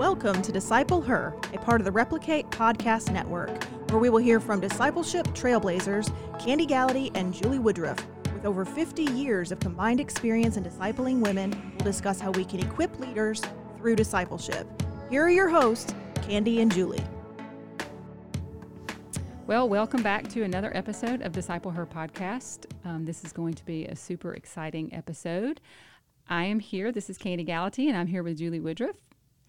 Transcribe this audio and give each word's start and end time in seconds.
Welcome 0.00 0.40
to 0.40 0.50
Disciple 0.50 1.02
Her, 1.02 1.34
a 1.52 1.58
part 1.58 1.82
of 1.82 1.84
the 1.84 1.92
Replicate 1.92 2.48
Podcast 2.48 3.12
Network, 3.12 3.62
where 3.90 3.98
we 3.98 4.08
will 4.08 4.18
hear 4.18 4.40
from 4.40 4.58
discipleship 4.58 5.26
trailblazers 5.34 6.08
Kandi 6.38 6.66
Gallaty 6.66 7.10
and 7.14 7.34
Julie 7.34 7.58
Woodruff. 7.58 7.98
With 8.32 8.46
over 8.46 8.64
50 8.64 9.02
years 9.02 9.52
of 9.52 9.60
combined 9.60 10.00
experience 10.00 10.56
in 10.56 10.64
discipling 10.64 11.20
women, 11.20 11.50
we'll 11.76 11.84
discuss 11.84 12.18
how 12.18 12.30
we 12.30 12.46
can 12.46 12.60
equip 12.60 12.98
leaders 12.98 13.42
through 13.76 13.94
discipleship. 13.94 14.66
Here 15.10 15.22
are 15.22 15.28
your 15.28 15.50
hosts, 15.50 15.94
Kandi 16.14 16.62
and 16.62 16.72
Julie. 16.72 17.04
Well, 19.46 19.68
welcome 19.68 20.02
back 20.02 20.28
to 20.28 20.44
another 20.44 20.74
episode 20.74 21.20
of 21.20 21.32
Disciple 21.32 21.72
Her 21.72 21.84
podcast. 21.84 22.64
Um, 22.86 23.04
this 23.04 23.22
is 23.22 23.34
going 23.34 23.52
to 23.52 23.64
be 23.66 23.84
a 23.84 23.94
super 23.94 24.32
exciting 24.32 24.94
episode. 24.94 25.60
I 26.26 26.44
am 26.44 26.58
here. 26.58 26.90
This 26.90 27.10
is 27.10 27.18
Kandi 27.18 27.46
Gallaty, 27.46 27.88
and 27.88 27.98
I'm 27.98 28.06
here 28.06 28.22
with 28.22 28.38
Julie 28.38 28.60
Woodruff. 28.60 28.96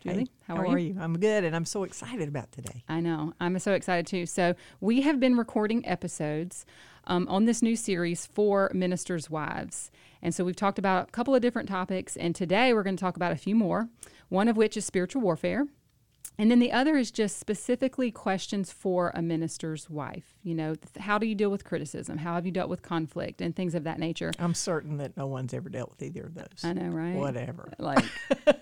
Julie, 0.01 0.19
Hey, 0.19 0.27
how, 0.47 0.55
are, 0.55 0.79
you? 0.79 0.97
I'm 0.99 1.19
good, 1.19 1.43
and 1.43 1.55
I'm 1.55 1.65
so 1.65 1.83
excited 1.83 2.27
about 2.27 2.51
today. 2.51 2.83
I 2.89 3.01
know. 3.01 3.33
I'm 3.39 3.57
so 3.59 3.73
excited 3.73 4.07
too. 4.07 4.25
So, 4.25 4.55
we 4.79 5.01
have 5.01 5.19
been 5.19 5.37
recording 5.37 5.85
episodes 5.87 6.65
um, 7.05 7.27
on 7.27 7.45
this 7.45 7.61
new 7.61 7.75
series 7.75 8.25
for 8.25 8.71
ministers' 8.73 9.29
wives. 9.29 9.91
And 10.21 10.33
so, 10.33 10.43
we've 10.43 10.55
talked 10.55 10.79
about 10.79 11.09
a 11.09 11.11
couple 11.11 11.35
of 11.35 11.41
different 11.41 11.69
topics, 11.69 12.17
and 12.17 12.33
today 12.33 12.73
we're 12.73 12.83
going 12.83 12.97
to 12.97 13.01
talk 13.01 13.15
about 13.15 13.31
a 13.31 13.35
few 13.35 13.55
more, 13.55 13.89
one 14.29 14.47
of 14.47 14.57
which 14.57 14.75
is 14.75 14.85
spiritual 14.85 15.21
warfare. 15.21 15.67
And 16.37 16.49
then 16.49 16.57
the 16.59 16.71
other 16.71 16.97
is 16.97 17.11
just 17.11 17.37
specifically 17.39 18.09
questions 18.09 18.71
for 18.71 19.11
a 19.13 19.21
minister's 19.21 19.89
wife. 19.91 20.33
You 20.41 20.55
know, 20.55 20.73
th- 20.73 21.03
how 21.05 21.19
do 21.19 21.27
you 21.27 21.35
deal 21.35 21.51
with 21.51 21.63
criticism? 21.63 22.17
How 22.17 22.33
have 22.33 22.45
you 22.47 22.51
dealt 22.51 22.69
with 22.69 22.81
conflict 22.81 23.41
and 23.41 23.55
things 23.55 23.75
of 23.75 23.83
that 23.83 23.99
nature? 23.99 24.31
I'm 24.39 24.55
certain 24.55 24.97
that 24.97 25.15
no 25.15 25.27
one's 25.27 25.53
ever 25.53 25.69
dealt 25.69 25.91
with 25.91 26.01
either 26.01 26.23
of 26.25 26.33
those. 26.33 26.63
I 26.63 26.73
know, 26.73 26.87
right? 26.89 27.15
Whatever. 27.15 27.71
Like, 27.79 28.05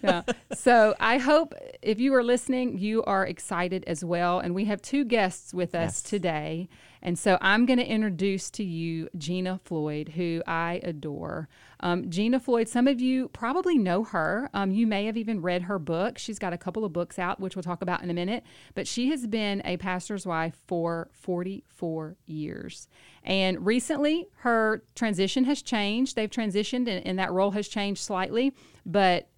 yeah. 0.03 0.23
So 0.53 0.93
I 0.99 1.19
hope 1.19 1.53
if 1.81 1.99
you 1.99 2.13
are 2.15 2.23
listening, 2.23 2.77
you 2.77 3.03
are 3.03 3.25
excited 3.25 3.83
as 3.87 4.03
well. 4.03 4.39
And 4.39 4.53
we 4.55 4.65
have 4.65 4.81
two 4.81 5.05
guests 5.05 5.53
with 5.53 5.73
us 5.75 5.79
Yes. 5.99 6.01
today. 6.03 6.69
And 7.01 7.17
so 7.17 7.37
I'm 7.41 7.65
going 7.65 7.79
to 7.79 7.85
introduce 7.85 8.49
to 8.51 8.63
you 8.63 9.09
Jeana 9.17 9.59
Floyd, 9.61 10.09
who 10.15 10.41
I 10.45 10.81
adore. 10.83 11.47
Um, 11.79 12.05
Jeana 12.09 12.41
Floyd, 12.41 12.67
some 12.67 12.87
of 12.87 12.99
you 12.99 13.29
probably 13.29 13.77
know 13.77 14.03
her. 14.03 14.49
Um, 14.53 14.71
you 14.71 14.85
may 14.85 15.05
have 15.05 15.15
even 15.15 15.41
read 15.41 15.63
her 15.63 15.79
book. 15.79 16.17
She's 16.17 16.39
got 16.39 16.51
a 16.51 16.57
couple 16.57 16.83
of 16.83 16.91
books 16.91 17.17
out, 17.17 17.39
which 17.39 17.55
we'll 17.55 17.63
talk 17.63 17.81
about 17.81 18.03
in 18.03 18.09
a 18.09 18.13
minute. 18.13 18.43
But 18.75 18.87
she 18.87 19.09
has 19.09 19.27
been 19.27 19.61
a 19.63 19.77
pastor's 19.77 20.25
wife 20.25 20.57
for 20.67 21.09
44 21.13 22.17
years. 22.25 22.87
And 23.23 23.65
recently, 23.65 24.27
her 24.37 24.83
transition 24.95 25.45
has 25.45 25.61
changed. 25.61 26.15
They've 26.15 26.29
transitioned, 26.29 26.89
and, 26.89 27.05
and 27.05 27.19
that 27.19 27.31
role 27.31 27.51
has 27.51 27.67
changed 27.67 28.01
slightly. 28.01 28.53
But 28.85 29.29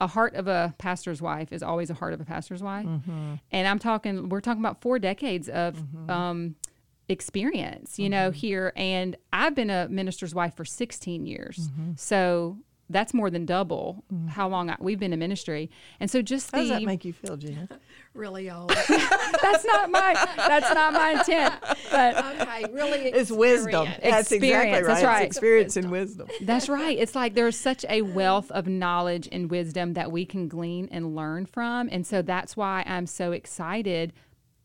a 0.00 0.06
heart 0.08 0.34
of 0.34 0.48
a 0.48 0.74
pastor's 0.78 1.22
wife 1.22 1.52
is 1.52 1.62
always 1.62 1.88
a 1.88 1.94
heart 1.94 2.12
of 2.12 2.20
a 2.20 2.24
pastor's 2.24 2.62
wife. 2.62 2.86
And 3.52 3.68
I'm 3.68 3.78
talking, 3.78 4.28
we're 4.30 4.40
talking 4.40 4.60
about 4.60 4.80
four 4.80 4.98
decades 4.98 5.48
of 5.48 5.78
um, 6.10 6.56
experience, 7.08 7.98
you 7.98 8.08
know, 8.08 8.30
mm-hmm. 8.30 8.38
here. 8.38 8.72
And 8.76 9.16
I've 9.32 9.54
been 9.54 9.70
a 9.70 9.88
minister's 9.88 10.34
wife 10.34 10.54
for 10.56 10.64
16 10.64 11.26
years. 11.26 11.68
Mm-hmm. 11.68 11.92
So 11.96 12.58
that's 12.92 13.14
more 13.14 13.30
than 13.30 13.46
double 13.46 14.04
mm. 14.12 14.28
how 14.28 14.48
long 14.48 14.70
I, 14.70 14.76
we've 14.78 14.98
been 14.98 15.12
in 15.12 15.18
ministry. 15.18 15.70
And 15.98 16.10
so 16.10 16.22
just 16.22 16.50
How 16.52 16.58
does 16.58 16.68
the 16.68 16.74
that 16.74 16.84
make 16.84 17.04
you 17.04 17.12
feel, 17.12 17.36
Jeana? 17.36 17.68
really 18.14 18.50
old. 18.50 18.68
that's 18.88 19.64
not 19.64 19.90
my 19.90 20.12
that's 20.36 20.72
not 20.72 20.92
my 20.92 21.12
intent. 21.12 21.54
But 21.90 22.40
okay, 22.40 22.66
really. 22.72 23.00
It's 23.00 23.30
wisdom. 23.30 23.86
experience. 23.88 24.02
That's 24.02 24.32
exactly 24.32 24.48
Experience, 24.48 24.72
right. 24.72 24.86
that's 24.86 25.00
It's 25.00 25.06
right. 25.06 25.26
experience 25.26 25.76
and 25.76 25.90
wisdom. 25.90 26.28
That's 26.42 26.68
right. 26.68 26.98
It's 26.98 27.14
like 27.14 27.34
there's 27.34 27.56
such 27.56 27.84
a 27.88 28.02
wealth 28.02 28.50
of 28.50 28.66
knowledge 28.66 29.28
and 29.32 29.50
wisdom 29.50 29.94
that 29.94 30.12
we 30.12 30.24
can 30.26 30.48
glean 30.48 30.88
and 30.92 31.16
learn 31.16 31.46
from. 31.46 31.88
And 31.90 32.06
so 32.06 32.22
that's 32.22 32.56
why 32.56 32.84
I'm 32.86 33.06
so 33.06 33.32
excited. 33.32 34.12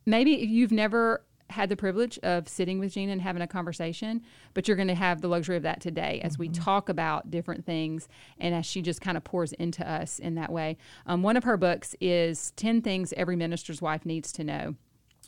Maybe 0.06 0.44
if 0.44 0.50
you've 0.50 0.72
never 0.72 1.24
had 1.50 1.70
the 1.70 1.76
privilege 1.76 2.20
of 2.20 2.48
sitting 2.48 2.80
with 2.80 2.94
Jeana 2.94 3.12
and 3.12 3.22
having 3.22 3.42
a 3.42 3.48
conversation, 3.48 4.22
but 4.54 4.68
you're 4.68 4.78
going 4.78 4.88
to 4.88 4.96
have 4.96 5.22
the 5.22 5.28
luxury 5.28 5.56
of 5.56 5.64
that 5.64 5.82
today 5.82 6.20
as 6.24 6.38
we 6.38 6.50
talk 6.50 6.90
about 6.90 7.32
different 7.32 7.66
things 7.66 8.08
and 8.40 8.54
as 8.54 8.66
she 8.66 8.82
just 8.82 9.02
kind 9.02 9.18
of 9.18 9.24
pours 9.24 9.54
into 9.54 9.90
us 9.90 10.20
in 10.20 10.36
that 10.36 10.52
way. 10.52 10.78
Um, 11.06 11.24
one 11.24 11.38
of 11.38 11.44
her 11.44 11.58
books 11.58 11.96
is 12.02 12.52
10 12.58 12.82
Things 12.82 13.14
Every 13.16 13.36
Minister's 13.36 13.82
Wife 13.82 14.06
Needs 14.06 14.32
to 14.34 14.44
Know, 14.44 14.76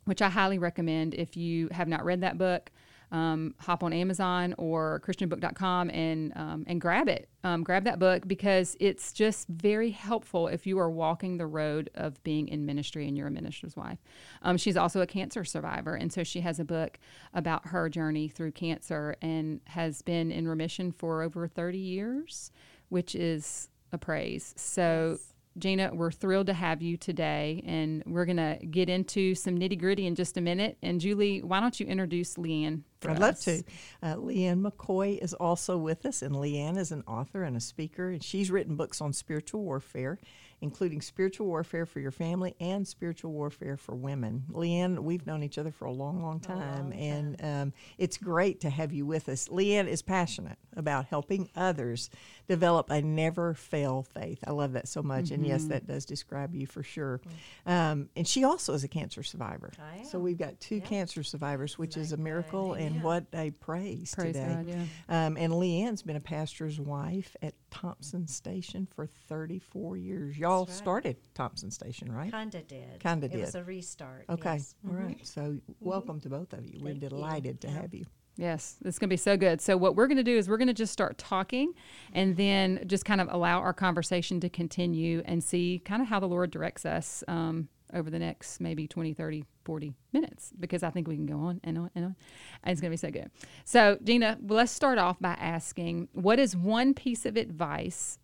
which 0.05 0.21
I 0.21 0.29
highly 0.29 0.59
recommend 0.59 1.13
if 1.13 1.37
you 1.37 1.69
have 1.71 1.87
not 1.87 2.03
read 2.03 2.21
that 2.21 2.37
book 2.37 2.71
um, 3.11 3.55
hop 3.59 3.83
on 3.83 3.91
Amazon 3.91 4.53
or 4.57 5.01
ChristianBook.com 5.05 5.89
and 5.89 6.31
um, 6.35 6.63
and 6.67 6.79
grab 6.79 7.07
it. 7.09 7.29
Um, 7.43 7.63
grab 7.63 7.85
that 7.85 7.99
book 7.99 8.27
because 8.27 8.75
it's 8.79 9.13
just 9.13 9.47
very 9.47 9.91
helpful 9.91 10.47
if 10.47 10.67
you 10.67 10.77
are 10.79 10.89
walking 10.89 11.37
the 11.37 11.47
road 11.47 11.89
of 11.95 12.21
being 12.23 12.47
in 12.47 12.65
ministry 12.65 13.07
and 13.07 13.17
you're 13.17 13.27
a 13.27 13.31
minister's 13.31 13.75
wife. 13.75 13.97
Um, 14.41 14.57
she's 14.57 14.77
also 14.77 15.01
a 15.01 15.07
cancer 15.07 15.43
survivor, 15.43 15.95
and 15.95 16.13
so 16.13 16.23
she 16.23 16.41
has 16.41 16.59
a 16.59 16.65
book 16.65 16.99
about 17.33 17.67
her 17.67 17.89
journey 17.89 18.27
through 18.27 18.51
cancer 18.51 19.15
and 19.21 19.61
has 19.65 20.01
been 20.01 20.31
in 20.31 20.47
remission 20.47 20.91
for 20.91 21.23
over 21.23 21.47
30 21.47 21.77
years, 21.77 22.51
which 22.89 23.15
is 23.15 23.69
a 23.91 23.97
praise. 23.97 24.53
So. 24.57 25.19
Jeana, 25.57 25.93
we're 25.93 26.11
thrilled 26.11 26.47
to 26.47 26.53
have 26.53 26.81
you 26.81 26.95
today, 26.95 27.61
and 27.65 28.01
we're 28.05 28.25
going 28.25 28.37
to 28.37 28.57
get 28.67 28.87
into 28.87 29.35
some 29.35 29.57
nitty 29.57 29.77
gritty 29.77 30.05
in 30.05 30.15
just 30.15 30.37
a 30.37 30.41
minute. 30.41 30.77
And 30.81 31.01
Julie, 31.01 31.41
why 31.41 31.59
don't 31.59 31.77
you 31.77 31.85
introduce 31.85 32.37
Leighann? 32.37 32.85
I'd 33.07 33.19
love 33.19 33.39
to. 33.41 33.63
Uh, 34.03 34.15
Leighann 34.15 34.61
McCoy 34.61 35.17
is 35.21 35.33
also 35.33 35.77
with 35.77 36.05
us, 36.05 36.21
and 36.21 36.35
Leighann 36.35 36.77
is 36.77 36.91
an 36.91 37.03
author 37.07 37.43
and 37.43 37.55
a 37.55 37.61
speaker, 37.61 38.09
and 38.09 38.23
she's 38.23 38.51
written 38.51 38.75
books 38.75 38.99
on 38.99 39.13
spiritual 39.13 39.63
warfare, 39.63 40.19
including 40.61 40.99
spiritual 40.99 41.47
warfare 41.47 41.85
for 41.85 42.01
your 42.01 42.11
family 42.11 42.55
and 42.59 42.85
spiritual 42.85 43.31
warfare 43.31 43.77
for 43.77 43.95
women. 43.95 44.43
Leighann, 44.49 45.03
we've 45.03 45.25
known 45.25 45.43
each 45.43 45.57
other 45.57 45.71
for 45.71 45.85
a 45.85 45.91
long, 45.91 46.21
long 46.21 46.41
time, 46.41 46.91
and 46.91 47.41
um, 47.43 47.73
it's 47.97 48.17
great 48.17 48.59
to 48.61 48.69
have 48.69 48.91
you 48.91 49.05
with 49.05 49.29
us. 49.29 49.47
Leighann 49.49 49.87
is 49.87 50.01
passionate 50.01 50.57
about 50.75 51.05
helping 51.05 51.49
others 51.55 52.09
develop 52.49 52.89
a 52.89 53.01
never 53.01 53.53
fail 53.53 54.03
faith. 54.03 54.39
I 54.45 54.51
love 54.51 54.73
that 54.73 54.89
so 54.89 55.01
much, 55.01 55.31
and 55.31 55.45
yes, 55.47 55.65
that 55.65 55.87
does 55.87 56.03
describe 56.05 56.53
you 56.53 56.67
for 56.67 56.83
sure. 56.83 57.21
Um, 57.65 58.09
and 58.17 58.27
she 58.27 58.43
also 58.43 58.73
is 58.73 58.83
a 58.83 58.87
cancer 58.89 59.23
survivor. 59.23 59.71
So 60.03 60.19
we've 60.19 60.37
got 60.37 60.59
two 60.59 60.81
cancer 60.81 61.23
survivors, 61.23 61.77
which 61.77 61.95
is 61.95 62.11
a 62.11 62.17
miracle 62.17 62.73
and 62.73 62.88
Amen. 62.89 63.01
what 63.03 63.25
a 63.33 63.51
praise, 63.51 64.13
Praise 64.15 64.35
today. 64.35 64.47
God, 64.55 64.67
yeah. 64.67 65.25
Um, 65.27 65.37
and 65.37 65.53
Leighann's 65.53 66.01
been 66.01 66.15
a 66.15 66.19
pastor's 66.21 66.79
wife 66.79 67.35
at 67.41 67.53
Thompson 67.71 68.27
Station 68.27 68.87
for 68.95 69.05
34 69.05 69.97
years. 69.97 70.37
Y'all 70.37 70.65
That's 70.65 70.77
started 70.77 71.17
Thompson 71.33 71.71
Station, 71.71 72.11
right? 72.11 72.31
Kinda 72.31 72.61
did. 72.63 72.99
Kinda 72.99 73.27
It 73.31 73.39
was 73.39 73.55
a 73.55 73.63
restart. 73.63 74.25
Okay, 74.29 74.53
yes. 74.55 74.75
all 74.87 74.93
right. 74.95 75.17
So 75.25 75.57
welcome 75.79 76.19
to 76.21 76.29
both 76.29 76.53
of 76.53 76.65
you. 76.65 76.79
We're 76.81 76.91
Thank 76.91 77.03
you. 77.03 77.09
delighted 77.09 77.61
to 77.61 77.67
Yeah. 77.67 77.81
have 77.81 77.93
you. 77.93 78.05
Yes, 78.37 78.77
it's 78.85 78.97
going 78.97 79.09
to 79.09 79.13
be 79.13 79.17
so 79.17 79.35
good. 79.35 79.59
So, 79.59 79.75
what 79.75 79.97
we're 79.97 80.07
going 80.07 80.15
to 80.15 80.23
do 80.23 80.37
is 80.37 80.47
we're 80.47 80.55
going 80.55 80.69
to 80.69 80.73
just 80.73 80.93
start 80.93 81.17
talking 81.17 81.73
and 82.13 82.37
then 82.37 82.85
just 82.87 83.03
kind 83.03 83.19
of 83.19 83.27
allow 83.29 83.59
our 83.59 83.73
conversation 83.73 84.39
to 84.39 84.47
continue 84.49 85.21
and 85.25 85.43
see 85.43 85.81
kind 85.83 86.01
of 86.01 86.07
how 86.07 86.21
the 86.21 86.27
Lord 86.27 86.49
directs 86.49 86.85
us 86.85 87.21
um, 87.27 87.67
over 87.93 88.09
the 88.09 88.19
next 88.19 88.59
maybe 88.59 88.87
20, 88.87 89.13
30, 89.13 89.45
40 89.65 89.93
minutes 90.13 90.51
because 90.59 90.83
I 90.83 90.89
think 90.89 91.07
we 91.07 91.15
can 91.15 91.25
go 91.25 91.37
on 91.39 91.59
and 91.63 91.77
on 91.77 91.89
and 91.95 92.05
on. 92.05 92.15
And 92.63 92.71
it's 92.71 92.81
going 92.81 92.91
to 92.91 92.93
be 92.93 92.97
so 92.97 93.11
good. 93.11 93.31
So, 93.65 93.97
Jeana, 94.03 94.37
well, 94.41 94.57
let's 94.57 94.71
start 94.71 94.97
off 94.97 95.19
by 95.19 95.33
asking 95.33 96.07
what 96.13 96.39
is 96.39 96.55
one 96.55 96.93
piece 96.93 97.25
of 97.25 97.37
advice 97.37 98.19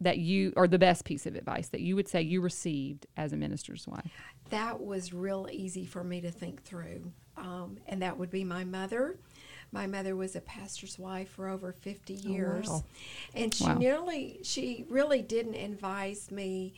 that 0.00 0.18
you, 0.18 0.52
or 0.56 0.66
the 0.68 0.78
best 0.78 1.04
piece 1.04 1.24
of 1.26 1.34
advice 1.36 1.68
that 1.68 1.80
you 1.80 1.94
would 1.96 2.08
say 2.08 2.20
you 2.20 2.40
received 2.40 3.06
as 3.16 3.32
a 3.32 3.36
minister's 3.36 3.86
wife? 3.86 4.10
That 4.50 4.80
was 4.80 5.12
real 5.12 5.48
easy 5.50 5.86
for 5.86 6.04
me 6.04 6.20
to 6.20 6.30
think 6.30 6.62
through. 6.62 7.12
Um, 7.36 7.78
and 7.86 8.02
that 8.02 8.18
would 8.18 8.30
be 8.30 8.44
my 8.44 8.64
mother. 8.64 9.18
My 9.72 9.86
mother 9.86 10.14
was 10.14 10.36
a 10.36 10.40
pastor's 10.40 10.98
wife 10.98 11.30
for 11.30 11.48
over 11.48 11.72
50 11.72 12.12
years. 12.14 12.68
wow. 12.68 12.84
And 13.34 13.52
she 13.52 13.64
Wow. 13.64 13.78
nearly, 13.78 14.38
she 14.42 14.84
really 14.88 15.22
didn't 15.22 15.54
advise 15.56 16.30
me 16.30 16.74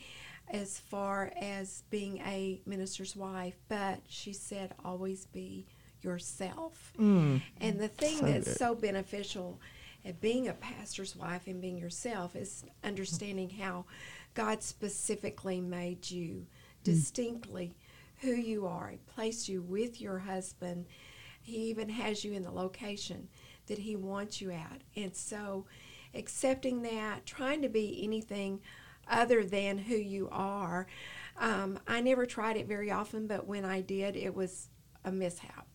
as 0.49 0.79
far 0.79 1.33
as 1.41 1.83
being 1.91 2.19
a 2.19 2.61
minister's 2.67 3.17
wife, 3.17 3.57
but 3.69 4.01
she 4.09 4.33
said, 4.33 4.75
always 4.85 5.27
be 5.27 5.67
yourself. 6.03 6.93
Mm. 6.99 7.43
And 7.61 7.81
the 7.81 7.89
thing 7.89 8.19
So 8.19 8.27
that's 8.27 8.49
good. 8.49 8.57
so 8.57 8.75
beneficial 8.75 9.61
at 10.05 10.21
being 10.21 10.49
a 10.49 10.55
pastor's 10.55 11.17
wife 11.17 11.47
and 11.47 11.61
being 11.61 11.79
yourself 11.79 12.37
is 12.37 12.65
understanding 12.85 13.51
how 13.51 13.87
God 14.35 14.63
specifically 14.63 15.61
made 15.61 16.09
you 16.11 16.35
mm. 16.35 16.47
distinctly 16.85 17.75
who 18.21 18.31
you 18.33 18.67
are. 18.67 18.91
He 18.91 18.99
placed 18.99 19.49
you 19.49 19.63
with 19.63 20.01
your 20.01 20.19
husband. 20.21 20.87
He 21.43 21.57
even 21.71 21.89
has 21.89 22.25
you 22.25 22.33
in 22.33 22.45
the 22.45 22.51
location 22.51 23.29
that 23.67 23.79
he 23.79 23.97
wants 23.97 24.41
you 24.41 24.53
at. 24.53 24.83
And 24.95 25.15
so 25.15 25.67
accepting 26.15 26.83
that, 26.83 27.27
trying 27.27 27.63
to 27.63 27.69
be 27.69 28.01
anything 28.03 28.61
other 29.09 29.45
than 29.45 29.79
who 29.79 29.97
you 29.97 30.29
are. 30.33 30.87
Um, 31.39 31.79
I 31.87 32.01
never 32.01 32.27
tried 32.27 32.57
it 32.57 32.67
very 32.67 32.91
often, 32.91 33.27
but 33.27 33.47
when 33.47 33.65
I 33.65 33.81
did, 33.81 34.17
it 34.17 34.35
was 34.35 34.69
a 35.05 35.13
mishap. 35.13 35.67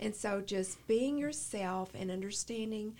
And 0.00 0.16
so 0.16 0.40
just 0.40 0.86
being 0.86 1.18
yourself 1.18 1.90
and 1.94 2.10
understanding 2.10 2.94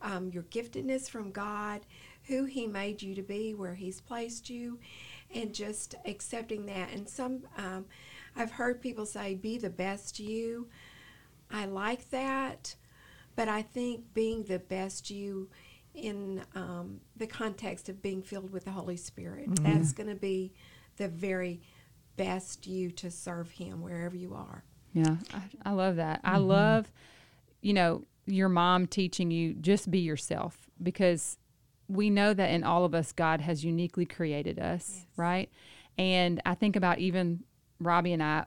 um, 0.00 0.30
your 0.30 0.42
giftedness 0.44 1.08
from 1.08 1.30
God, 1.30 1.82
who 2.24 2.44
He 2.44 2.66
made 2.66 3.02
you 3.02 3.14
to 3.14 3.22
be, 3.22 3.54
where 3.54 3.74
He's 3.74 4.00
placed 4.00 4.50
you, 4.50 4.80
and 5.32 5.54
just 5.54 5.94
accepting 6.04 6.66
that. 6.66 6.90
And 6.92 7.08
some, 7.08 7.42
um, 7.56 7.84
I've 8.34 8.50
heard 8.50 8.80
people 8.80 9.06
say, 9.06 9.34
be 9.34 9.58
the 9.58 9.70
best 9.70 10.18
you. 10.18 10.68
I 11.52 11.66
like 11.66 12.10
that, 12.10 12.74
but 13.36 13.48
I 13.48 13.62
think 13.62 14.12
being 14.12 14.42
the 14.42 14.58
best 14.58 15.10
you 15.10 15.48
in 15.94 16.42
um, 16.54 17.00
the 17.16 17.26
context 17.26 17.88
of 17.88 18.02
being 18.02 18.22
filled 18.22 18.50
with 18.50 18.64
the 18.64 18.70
Holy 18.70 18.96
Spirit, 18.96 19.48
Mm-hmm. 19.50 19.64
that's 19.64 19.92
going 19.92 20.08
to 20.08 20.14
be 20.14 20.52
the 20.96 21.08
very 21.08 21.60
best 22.16 22.66
you 22.66 22.90
to 22.92 23.10
serve 23.10 23.50
Him 23.50 23.82
wherever 23.82 24.16
you 24.16 24.34
are. 24.34 24.64
Yeah, 24.94 25.16
I, 25.32 25.70
I 25.70 25.72
love 25.72 25.96
that. 25.96 26.20
I 26.24 26.36
Mm-hmm. 26.36 26.44
love, 26.48 26.92
you 27.60 27.72
know, 27.72 28.04
your 28.26 28.48
mom 28.48 28.86
teaching 28.86 29.30
you 29.30 29.54
just 29.54 29.90
be 29.90 29.98
yourself 29.98 30.70
because 30.82 31.38
we 31.88 32.08
know 32.10 32.32
that 32.32 32.50
in 32.50 32.62
all 32.64 32.84
of 32.84 32.94
us, 32.94 33.12
God 33.12 33.40
has 33.40 33.64
uniquely 33.64 34.06
created 34.06 34.58
us, 34.58 34.92
Yes. 34.94 35.06
right? 35.16 35.50
And 35.98 36.40
I 36.46 36.54
think 36.54 36.76
about 36.76 36.98
even 37.00 37.42
Robbie 37.80 38.12
and 38.12 38.22
I, 38.22 38.44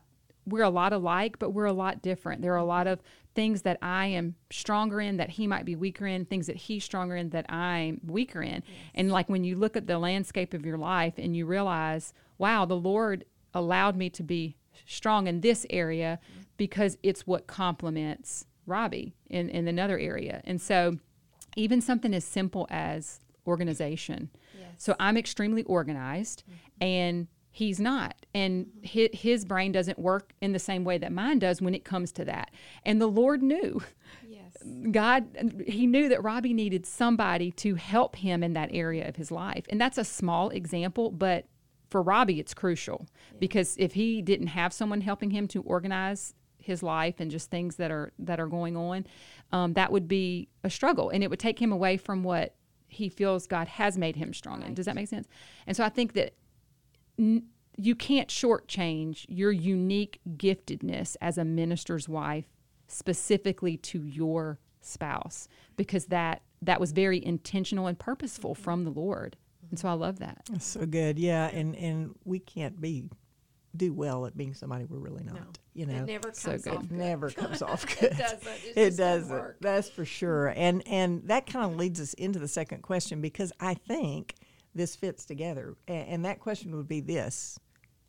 we're 0.47 0.63
a 0.63 0.69
lot 0.69 0.93
alike, 0.93 1.37
but 1.39 1.51
we're 1.51 1.65
a 1.65 1.73
lot 1.73 2.01
different. 2.01 2.41
There 2.41 2.53
are 2.53 2.57
a 2.57 2.63
lot 2.65 2.87
of 2.87 3.01
things 3.35 3.63
that 3.63 3.77
I 3.81 4.07
am 4.07 4.35
stronger 4.49 5.01
in 5.01 5.17
that 5.17 5.31
he 5.31 5.45
might 5.45 5.65
be 5.65 5.75
weaker 5.75 6.07
in, 6.07 6.25
things 6.25 6.47
that 6.47 6.55
he's 6.55 6.83
stronger 6.83 7.15
in 7.15 7.29
that 7.31 7.51
I'm 7.51 7.99
weaker 8.05 8.41
in. 8.41 8.63
And 8.93 9.11
like 9.11 9.29
when 9.29 9.43
you 9.43 9.55
look 9.57 9.75
at 9.75 9.87
the 9.87 9.99
landscape 9.99 10.53
of 10.53 10.65
your 10.65 10.77
life 10.77 11.13
and 11.17 11.35
you 11.35 11.45
realize, 11.45 12.13
wow, 12.37 12.65
the 12.65 12.77
Lord 12.77 13.25
allowed 13.53 13.95
me 13.95 14.09
to 14.11 14.23
be 14.23 14.55
strong 14.85 15.27
in 15.27 15.41
this 15.41 15.65
area 15.69 16.19
mm-hmm. 16.23 16.41
because 16.57 16.97
it's 17.03 17.27
what 17.27 17.45
complements 17.45 18.45
Robbie 18.65 19.15
in, 19.29 19.49
in 19.49 19.67
another 19.67 19.99
area. 19.99 20.41
And 20.45 20.61
so 20.61 20.97
even 21.55 21.81
something 21.81 22.13
as 22.13 22.25
simple 22.25 22.67
as 22.69 23.19
organization. 23.45 24.29
So 24.77 24.95
I'm 24.99 25.17
extremely 25.17 25.63
organized 25.63 26.43
mm-hmm. 26.43 26.83
and 26.83 27.27
he's 27.55 27.79
not. 27.79 28.25
And 28.33 28.67
his, 28.81 29.07
his 29.13 29.45
brain 29.45 29.71
doesn't 29.71 29.97
work 29.97 30.33
in 30.41 30.51
the 30.51 30.59
same 30.59 30.83
way 30.83 30.97
that 30.97 31.13
mine 31.13 31.39
does 31.39 31.61
when 31.61 31.73
it 31.73 31.85
comes 31.85 32.11
to 32.11 32.25
that. 32.25 32.51
And 32.83 32.99
the 32.99 33.07
Lord 33.07 33.41
knew. 33.41 33.81
Yes. 34.27 34.57
God, 34.91 35.63
he 35.65 35.87
knew 35.87 36.09
that 36.09 36.21
Robbie 36.21 36.53
needed 36.53 36.85
somebody 36.85 37.51
to 37.51 37.75
help 37.75 38.17
him 38.17 38.43
in 38.43 38.51
that 38.53 38.71
area 38.73 39.07
of 39.07 39.15
his 39.15 39.31
life. 39.31 39.63
And 39.69 39.79
that's 39.79 39.97
a 39.97 40.03
small 40.03 40.49
example, 40.49 41.11
but 41.11 41.45
for 41.89 42.01
Robbie, 42.01 42.41
it's 42.41 42.53
crucial 42.53 43.07
because 43.39 43.77
if 43.79 43.93
he 43.93 44.21
didn't 44.21 44.47
have 44.47 44.73
someone 44.73 44.99
helping 44.99 45.29
him 45.29 45.47
to 45.49 45.61
organize 45.61 46.33
his 46.57 46.83
life 46.83 47.15
and 47.19 47.31
just 47.31 47.49
things 47.49 47.77
that 47.77 47.89
are 47.89 48.11
that 48.19 48.37
are 48.37 48.47
going 48.47 48.75
on, 48.75 49.07
um, 49.53 49.73
that 49.73 49.93
would 49.93 50.09
be 50.09 50.49
a 50.65 50.69
struggle, 50.69 51.09
and 51.09 51.23
it 51.23 51.29
would 51.29 51.39
take 51.39 51.61
him 51.61 51.71
away 51.71 51.95
from 51.95 52.21
what 52.21 52.55
he 52.87 53.07
feels 53.07 53.47
God 53.47 53.69
has 53.69 53.97
made 53.97 54.17
him 54.17 54.33
strong 54.33 54.61
in. 54.63 54.73
Does 54.73 54.87
that 54.87 54.95
make 54.95 55.07
sense? 55.07 55.27
And 55.67 55.77
so 55.77 55.85
I 55.85 55.89
think 55.89 56.13
that 56.13 56.33
n- 57.19 57.43
you 57.77 57.95
can't 57.95 58.29
shortchange 58.29 59.25
your 59.27 59.51
unique 59.51 60.19
giftedness 60.37 61.15
as 61.21 61.37
a 61.37 61.45
minister's 61.45 62.07
wife 62.07 62.45
specifically 62.87 63.77
to 63.77 64.03
your 64.05 64.59
spouse 64.81 65.47
because 65.75 66.05
that 66.05 66.41
that 66.61 66.79
was 66.79 66.91
very 66.91 67.23
intentional 67.23 67.87
and 67.87 67.99
purposeful 67.99 68.53
mm-hmm. 68.53 68.63
from 68.63 68.83
the 68.85 68.91
Lord. 68.91 69.35
And 69.69 69.79
so 69.79 69.89
I 69.89 69.93
love 69.93 70.19
that. 70.19 70.43
That's 70.49 70.65
so 70.65 70.85
good. 70.85 71.19
Yeah, 71.19 71.47
and 71.47 71.75
and 71.75 72.15
we 72.23 72.39
can't 72.39 72.79
be 72.79 73.09
do 73.75 73.93
well 73.93 74.25
at 74.25 74.37
being 74.37 74.53
somebody 74.53 74.85
we're 74.85 74.99
really 74.99 75.23
not. 75.23 75.59
You 75.73 75.85
know, 75.85 75.95
It 75.95 76.05
never 76.05 76.31
So 76.33 76.51
comes 76.51 76.63
good. 76.63 76.73
off 76.75 76.87
good. 76.87 76.91
never 76.97 77.29
comes 77.31 77.61
off 77.61 77.85
good. 77.99 78.11
it 78.13 78.17
doesn't. 78.17 78.47
It, 78.47 78.77
it 78.77 78.97
doesn't 78.97 79.29
doesn't. 79.29 79.61
That's 79.61 79.89
for 79.89 80.05
sure. 80.05 80.47
And 80.55 80.87
and 80.87 81.27
that 81.27 81.45
kind 81.45 81.65
of 81.65 81.77
leads 81.77 81.99
us 81.99 82.13
into 82.13 82.39
the 82.39 82.47
second 82.47 82.83
question 82.83 83.21
because 83.21 83.51
I 83.59 83.73
think 83.73 84.35
this 84.75 84.95
fits 84.95 85.25
together. 85.25 85.75
A- 85.87 85.91
And, 85.91 86.25
that 86.25 86.39
question 86.39 86.75
would 86.75 86.87
be 86.87 86.99
this: 86.99 87.57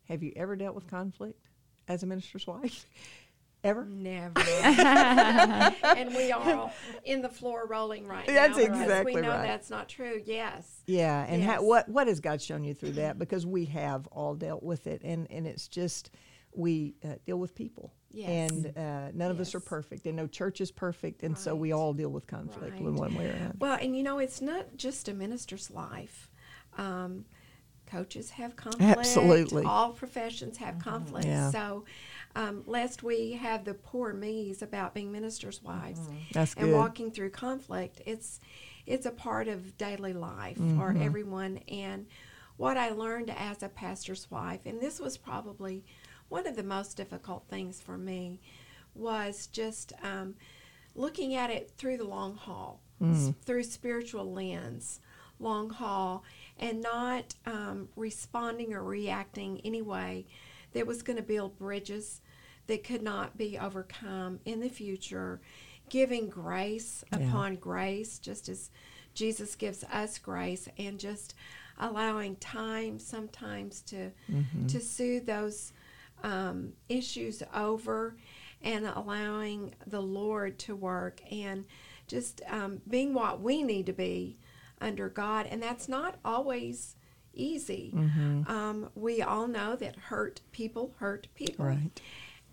Have 0.09 0.21
you 0.21 0.33
ever 0.35 0.55
dealt 0.55 0.75
with 0.75 0.87
conflict 0.87 1.39
as 1.87 2.03
a 2.03 2.05
minister's 2.05 2.45
wife? 2.45 2.85
Ever? 3.63 3.85
Never. 3.85 4.39
and 4.39 6.15
we 6.15 6.31
are 6.31 6.55
all 6.55 6.73
in 7.03 7.21
the 7.23 7.27
floor 7.27 7.65
rolling 7.67 8.07
right 8.07 8.25
That's 8.27 8.55
now. 8.55 8.63
because 8.65 8.81
exactly 8.81 9.15
We 9.15 9.21
know 9.21 9.29
right. 9.29 9.41
that's 9.47 9.69
not 9.71 9.89
true. 9.89 10.21
Yes. 10.25 10.81
Yeah, 10.85 11.25
and 11.27 11.41
Yes. 11.41 11.55
how, 11.55 11.63
what 11.63 11.89
what 11.89 12.07
has 12.07 12.19
God 12.19 12.41
shown 12.41 12.63
you 12.63 12.73
through 12.75 12.93
that? 12.93 13.17
Because 13.17 13.45
we 13.47 13.65
have 13.65 14.05
all 14.07 14.35
dealt 14.35 14.61
with 14.63 14.85
it, 14.87 15.01
and 15.03 15.29
and 15.31 15.47
it's 15.47 15.67
just 15.67 16.11
we 16.53 16.93
uh, 17.03 17.15
deal 17.25 17.37
with 17.39 17.55
people, 17.55 17.93
Yes. 18.11 18.51
and 18.51 18.77
uh, 18.77 19.11
none 19.13 19.31
of 19.31 19.39
us 19.39 19.53
are 19.55 19.59
perfect, 19.59 20.05
and 20.05 20.15
no 20.15 20.27
church 20.27 20.61
is 20.61 20.71
perfect, 20.71 21.23
and 21.23 21.37
so 21.37 21.55
we 21.55 21.71
all 21.71 21.93
deal 21.93 22.09
with 22.09 22.25
conflict 22.27 22.79
in 22.79 22.95
one 22.95 23.15
way 23.15 23.25
or 23.25 23.31
another. 23.31 23.55
Well, 23.59 23.77
and 23.81 23.97
you 23.97 24.03
know, 24.03 24.19
it's 24.19 24.39
not 24.41 24.77
just 24.77 25.09
a 25.09 25.13
minister's 25.13 25.69
life. 25.71 26.26
Um, 26.77 27.25
coaches 27.85 28.29
have 28.31 28.55
conflict. 28.55 28.97
Absolutely. 28.99 29.61
Mm-hmm. 29.63 29.69
All 29.69 29.91
professions 29.93 30.57
have 30.57 30.77
conflict. 30.79 31.25
Yeah. 31.25 31.51
So, 31.51 31.85
um, 32.35 32.63
lest 32.65 33.01
we 33.01 33.31
have 33.33 33.63
the 33.63 33.73
poor 33.73 34.13
me's 34.13 34.61
about 34.61 34.93
being 34.93 35.11
ministers' 35.11 35.63
wives 35.63 35.99
Mm-hmm. 35.99 36.39
And 36.39 36.55
good. 36.55 36.73
walking 36.73 37.11
through 37.11 37.31
conflict, 37.31 38.01
it's 38.05 38.39
it's 38.85 39.05
a 39.05 39.11
part 39.11 39.47
of 39.47 39.77
daily 39.77 40.13
life 40.13 40.57
for 40.57 40.63
Mm-hmm. 40.93 41.01
everyone. 41.01 41.57
And 41.69 42.05
what 42.57 42.77
I 42.77 42.89
learned 42.91 43.29
as 43.37 43.63
a 43.63 43.69
pastor's 43.69 44.29
wife, 44.31 44.61
and 44.65 44.79
this 44.81 44.99
was 44.99 45.17
probably 45.17 45.83
one 46.29 46.45
of 46.47 46.55
the 46.55 46.63
most 46.63 46.95
difficult 46.97 47.45
things 47.49 47.79
for 47.81 47.97
me, 47.97 48.39
was 48.95 49.47
just 49.47 49.93
um, 50.03 50.35
looking 50.95 51.35
at 51.35 51.49
it 51.49 51.71
through 51.77 51.97
the 51.97 52.03
long 52.07 52.35
haul, 52.35 52.81
s- 53.01 53.31
through 53.45 53.63
spiritual 53.63 54.31
lens, 54.33 54.99
long 55.39 55.69
haul, 55.69 56.23
and 56.59 56.81
not 56.81 57.35
um, 57.45 57.89
responding 57.95 58.73
or 58.73 58.83
reacting 58.83 59.61
any 59.63 59.81
way 59.81 60.25
that 60.73 60.87
was 60.87 61.01
going 61.01 61.17
to 61.17 61.23
build 61.23 61.57
bridges 61.57 62.21
that 62.67 62.83
could 62.83 63.01
not 63.01 63.37
be 63.37 63.57
overcome 63.57 64.39
in 64.45 64.59
the 64.59 64.69
future, 64.69 65.39
giving 65.89 66.29
grace 66.29 67.03
Yeah. 67.11 67.19
upon 67.29 67.55
grace, 67.55 68.19
just 68.19 68.49
as 68.49 68.69
Jesus 69.13 69.55
gives 69.55 69.83
us 69.85 70.17
grace, 70.17 70.67
and 70.77 70.99
just 70.99 71.33
allowing 71.79 72.35
time 72.37 72.99
sometimes 72.99 73.81
to 73.83 74.11
to 74.67 74.79
soothe 74.79 75.25
those 75.25 75.71
um, 76.23 76.73
issues 76.89 77.41
over, 77.53 78.15
and 78.61 78.85
allowing 78.87 79.73
the 79.85 80.01
Lord 80.01 80.57
to 80.59 80.75
work, 80.75 81.21
and 81.31 81.65
just 82.07 82.41
um, 82.49 82.81
being 82.89 83.13
what 83.13 83.39
we 83.41 83.63
need 83.63 83.85
to 83.85 83.93
be 83.93 84.37
under 84.81 85.09
God, 85.09 85.47
and 85.49 85.61
that's 85.61 85.87
not 85.87 86.15
always 86.23 86.95
easy. 87.33 87.91
Um, 88.47 88.89
we 88.95 89.21
all 89.21 89.47
know 89.47 89.75
that 89.75 89.95
hurt 89.95 90.41
people 90.51 90.93
hurt 90.97 91.27
people. 91.35 91.65
Right. 91.65 92.01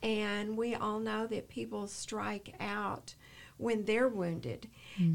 And 0.03 0.57
we 0.57 0.75
all 0.75 1.01
know 1.01 1.27
that 1.27 1.49
people 1.49 1.87
strike 1.87 2.55
out 2.61 3.15
when 3.57 3.85
they're 3.85 4.09
wounded. 4.09 4.69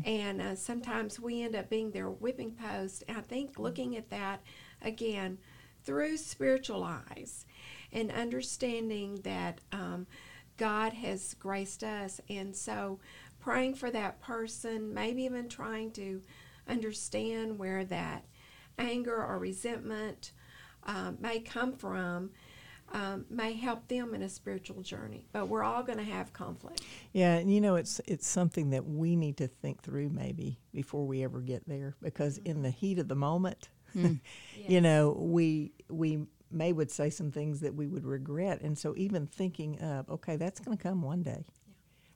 And 0.05 0.41
uh, 0.41 0.55
sometimes 0.55 1.19
we 1.19 1.43
end 1.43 1.55
up 1.55 1.69
being 1.69 1.91
their 1.91 2.09
whipping 2.09 2.51
post. 2.51 3.03
And 3.07 3.17
I 3.17 3.21
think 3.21 3.59
looking 3.59 3.95
at 3.97 4.09
that 4.09 4.41
again 4.81 5.37
through 5.83 6.17
spiritual 6.17 6.83
eyes 6.83 7.45
and 7.91 8.11
understanding 8.11 9.17
that 9.23 9.61
um, 9.71 10.07
God 10.57 10.93
has 10.93 11.35
graced 11.35 11.83
us. 11.83 12.19
And 12.29 12.55
so 12.55 12.99
praying 13.39 13.75
for 13.75 13.91
that 13.91 14.19
person, 14.21 14.93
maybe 14.93 15.23
even 15.23 15.47
trying 15.47 15.91
to 15.91 16.21
understand 16.69 17.57
where 17.57 17.83
that 17.85 18.25
anger 18.77 19.15
or 19.15 19.37
resentment 19.39 20.31
um, 20.83 21.17
may 21.19 21.39
come 21.39 21.73
from 21.73 22.31
um, 22.91 23.25
may 23.29 23.53
help 23.53 23.87
them 23.87 24.15
in 24.15 24.23
a 24.23 24.29
spiritual 24.29 24.81
journey. 24.81 25.27
But 25.31 25.47
we're 25.47 25.63
all 25.63 25.83
going 25.83 25.99
to 25.99 26.03
have 26.03 26.33
conflict. 26.33 26.81
Yeah, 27.13 27.35
and 27.35 27.53
you 27.53 27.61
know 27.61 27.75
it's 27.75 28.01
it's 28.07 28.27
something 28.27 28.71
that 28.71 28.85
we 28.85 29.15
need 29.15 29.37
to 29.37 29.47
think 29.47 29.81
through 29.81 30.09
maybe 30.09 30.59
before 30.73 31.05
we 31.05 31.23
ever 31.23 31.41
get 31.41 31.67
there 31.67 31.95
because 32.01 32.37
in 32.39 32.61
the 32.61 32.71
heat 32.71 32.99
of 32.99 33.07
the 33.07 33.15
moment, 33.15 33.69
you 34.67 34.81
know, 34.81 35.15
we 35.19 35.73
we 35.89 36.25
may 36.51 36.73
would 36.73 36.89
say 36.89 37.09
some 37.09 37.31
things 37.31 37.59
that 37.59 37.75
we 37.75 37.87
would 37.87 38.05
regret, 38.05 38.61
and 38.61 38.77
so 38.77 38.93
even 38.97 39.27
thinking 39.27 39.79
of 39.79 40.09
okay, 40.09 40.35
that's 40.35 40.59
going 40.59 40.77
to 40.77 40.81
come 40.81 41.01
one 41.01 41.23
day. 41.23 41.45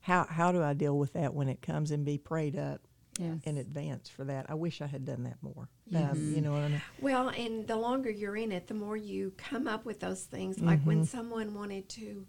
How 0.01 0.25
how 0.29 0.51
do 0.51 0.61
I 0.61 0.73
deal 0.73 0.97
with 0.97 1.13
that 1.13 1.33
when 1.33 1.49
it 1.49 1.61
comes 1.61 1.91
and 1.91 2.03
be 2.03 2.17
prayed 2.17 2.57
up 2.57 2.81
Yes. 3.19 3.37
in 3.43 3.57
advance 3.57 4.09
for 4.09 4.23
that? 4.25 4.45
I 4.49 4.55
wish 4.55 4.81
I 4.81 4.87
had 4.87 5.05
done 5.05 5.23
that 5.23 5.37
more. 5.41 5.69
Um, 5.95 6.33
you 6.35 6.41
know 6.41 6.51
what 6.53 6.61
I 6.63 6.67
mean? 6.69 6.81
Well, 7.01 7.29
and 7.29 7.67
the 7.67 7.75
longer 7.75 8.09
you're 8.09 8.35
in 8.35 8.51
it, 8.51 8.67
the 8.67 8.73
more 8.73 8.97
you 8.97 9.33
come 9.37 9.67
up 9.67 9.85
with 9.85 9.99
those 9.99 10.23
things. 10.23 10.59
Like 10.59 10.81
when 10.81 11.05
someone 11.05 11.53
wanted 11.53 11.89
to 11.89 12.25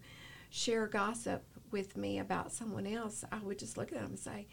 share 0.49 0.87
gossip 0.87 1.43
with 1.71 1.97
me 1.97 2.19
about 2.19 2.51
someone 2.51 2.85
else, 2.87 3.23
I 3.31 3.39
would 3.39 3.59
just 3.59 3.77
look 3.77 3.91
at 3.91 3.97
them 3.97 4.11
and 4.11 4.19
say, 4.19 4.47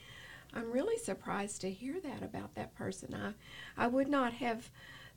I'm 0.55 0.71
really 0.71 0.99
surprised 0.99 1.61
to 1.63 1.71
hear 1.71 2.01
that 2.01 2.23
about 2.23 2.55
that 2.55 2.75
person. 2.75 3.15
I, 3.15 3.85
I 3.85 3.87
would 3.87 4.09
not 4.09 4.33
have 4.35 4.71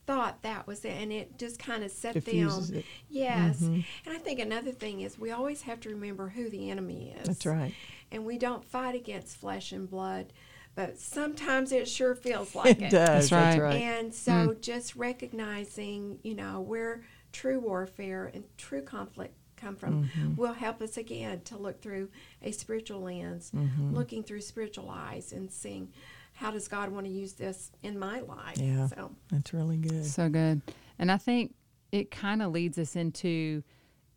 thought 0.05 0.43
that 0.43 0.67
was 0.67 0.85
it. 0.85 0.93
And 1.01 1.11
it 1.11 1.37
just 1.37 1.59
kind 1.59 1.83
of 1.83 1.91
set 1.91 2.13
Diffuses 2.13 2.69
them. 2.69 2.79
it. 2.79 2.85
Yes. 3.09 3.61
And 3.61 3.83
I 4.07 4.17
think 4.17 4.39
another 4.39 4.71
thing 4.71 5.01
is 5.01 5.17
we 5.17 5.31
always 5.31 5.63
have 5.63 5.79
to 5.81 5.89
remember 5.89 6.29
who 6.29 6.49
the 6.49 6.69
enemy 6.69 7.15
is. 7.19 7.27
That's 7.27 7.45
right. 7.45 7.73
And 8.11 8.25
we 8.25 8.37
don't 8.37 8.63
fight 8.63 8.95
against 8.95 9.37
flesh 9.37 9.71
and 9.71 9.89
blood, 9.89 10.31
but 10.75 10.99
sometimes 10.99 11.71
it 11.71 11.87
sure 11.87 12.13
feels 12.15 12.53
like 12.59 12.77
It 12.77 12.83
it. 12.83 12.91
does. 12.91 13.29
That's 13.29 13.31
right. 13.31 13.41
That's 13.51 13.59
right. 13.61 13.75
And 13.81 14.13
so 14.13 14.55
just 14.59 14.95
recognizing, 14.95 16.19
you 16.23 16.35
know, 16.35 16.61
where 16.61 17.03
true 17.31 17.59
warfare 17.59 18.31
and 18.33 18.43
true 18.57 18.81
conflict 18.81 19.33
come 19.57 19.75
from 19.75 20.03
Mm-hmm. 20.03 20.35
will 20.35 20.53
help 20.53 20.81
us 20.81 20.97
again 20.97 21.41
to 21.45 21.57
look 21.57 21.81
through 21.81 22.09
a 22.41 22.51
spiritual 22.51 23.01
lens, 23.01 23.51
Mm-hmm. 23.55 23.95
looking 23.95 24.23
through 24.23 24.41
spiritual 24.41 24.89
eyes 24.89 25.31
and 25.31 25.49
seeing 25.51 25.89
how 26.33 26.51
does 26.51 26.67
God 26.67 26.89
want 26.89 27.05
to 27.05 27.11
use 27.11 27.33
this 27.33 27.71
in 27.81 27.97
my 27.97 28.19
life. 28.19 28.57
Yeah. 28.57 28.87
So 28.87 29.11
That's 29.31 29.53
really 29.53 29.77
good. 29.77 30.05
So 30.05 30.27
good. 30.29 30.61
And 30.99 31.09
I 31.11 31.17
think 31.17 31.55
it 31.93 32.11
kind 32.11 32.41
of 32.41 32.51
leads 32.51 32.77
us 32.77 32.97
into, 32.97 33.63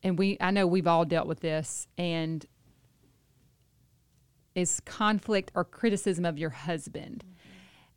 and 0.02 0.18
we, 0.18 0.36
I 0.40 0.50
know 0.50 0.66
we've 0.66 0.88
all 0.88 1.04
dealt 1.04 1.28
with 1.28 1.38
this, 1.40 1.86
and 1.96 2.44
is 4.54 4.80
conflict 4.80 5.52
or 5.54 5.64
criticism 5.64 6.24
of 6.24 6.38
your 6.38 6.50
husband. 6.50 7.24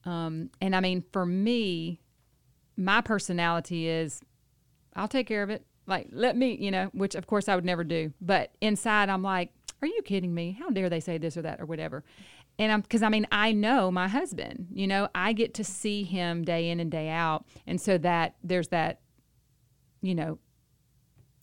Um, 0.05 0.49
and 0.61 0.75
I 0.75 0.79
mean, 0.79 1.03
for 1.11 1.25
me, 1.25 2.01
my 2.77 3.01
personality 3.01 3.87
is 3.87 4.21
I'll 4.95 5.07
take 5.07 5.27
care 5.27 5.43
of 5.43 5.49
it. 5.49 5.65
Like, 5.87 6.07
let 6.11 6.37
me, 6.37 6.55
you 6.59 6.71
know, 6.71 6.89
which 6.93 7.15
of 7.15 7.27
course 7.27 7.49
I 7.49 7.55
would 7.55 7.65
never 7.65 7.83
do. 7.83 8.13
But 8.21 8.51
inside, 8.61 9.09
I'm 9.09 9.23
like, 9.23 9.51
are 9.81 9.87
you 9.87 10.01
kidding 10.03 10.33
me? 10.33 10.57
How 10.59 10.69
dare 10.69 10.89
they 10.89 10.99
say 10.99 11.17
this 11.17 11.37
or 11.37 11.41
that 11.41 11.59
or 11.59 11.65
whatever? 11.65 12.03
And 12.59 12.71
I'm, 12.71 12.81
because 12.81 13.01
I 13.01 13.09
mean, 13.09 13.25
I 13.31 13.51
know 13.53 13.89
my 13.89 14.07
husband, 14.07 14.67
you 14.73 14.85
know, 14.85 15.09
I 15.15 15.33
get 15.33 15.53
to 15.55 15.63
see 15.63 16.03
him 16.03 16.43
day 16.43 16.69
in 16.69 16.79
and 16.79 16.91
day 16.91 17.09
out. 17.09 17.45
And 17.65 17.81
so 17.81 17.97
that 17.99 18.35
there's 18.43 18.67
that, 18.67 18.99
you 20.01 20.13
know, 20.13 20.37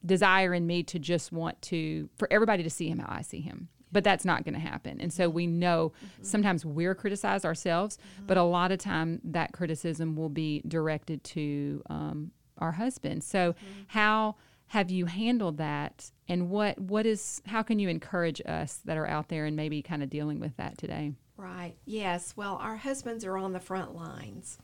desire 0.05 0.55
in 0.55 0.67
me 0.67 0.85
to 0.85 0.99
just 0.99 1.33
want 1.33 1.61
to, 1.63 2.09
for 2.17 2.29
everybody 2.31 2.63
to 2.63 2.71
see 2.71 2.89
him 2.89 2.99
how 2.99 3.13
I 3.13 3.23
see 3.23 3.41
him. 3.41 3.69
But 3.91 4.05
that's 4.05 4.25
not 4.25 4.45
going 4.45 4.55
to 4.55 4.61
happen. 4.61 5.01
And 5.01 5.13
so 5.13 5.29
we 5.29 5.47
know 5.47 5.93
mm-hmm. 5.97 6.23
sometimes 6.23 6.65
we're 6.65 6.95
criticized 6.95 7.47
ourselves, 7.47 7.97
mm-hmm. 7.97 8.27
but 8.27 8.37
a 8.37 8.43
lot 8.43 8.71
of 8.71 8.79
time 8.79 9.21
that 9.25 9.53
criticism 9.53 10.15
will 10.15 10.29
be 10.29 10.63
directed 10.69 11.25
to 11.25 11.83
um, 11.89 12.31
our 12.59 12.73
husband. 12.73 13.25
So 13.25 13.53
mm-hmm. 13.53 13.83
how 13.87 14.37
have 14.69 14.91
you 14.91 15.07
handled 15.07 15.57
that 15.57 16.11
and 16.29 16.51
what 16.51 16.79
what 16.79 17.07
is 17.07 17.41
how 17.47 17.63
can 17.63 17.79
you 17.79 17.89
encourage 17.89 18.43
us 18.45 18.81
that 18.85 18.99
are 18.99 19.07
out 19.07 19.29
there 19.31 19.47
and 19.47 19.57
maybe 19.57 19.81
kind 19.81 20.03
of 20.03 20.11
dealing 20.11 20.39
with 20.41 20.55
that 20.59 20.77
today 20.77 21.15
Right. 21.39 21.77
Yes. 21.87 22.35
Well, 22.37 22.57
our 22.57 22.77
husbands 22.77 23.25
are 23.25 23.39
on 23.39 23.53
the 23.53 23.61
front 23.61 23.95
lines. 23.95 24.59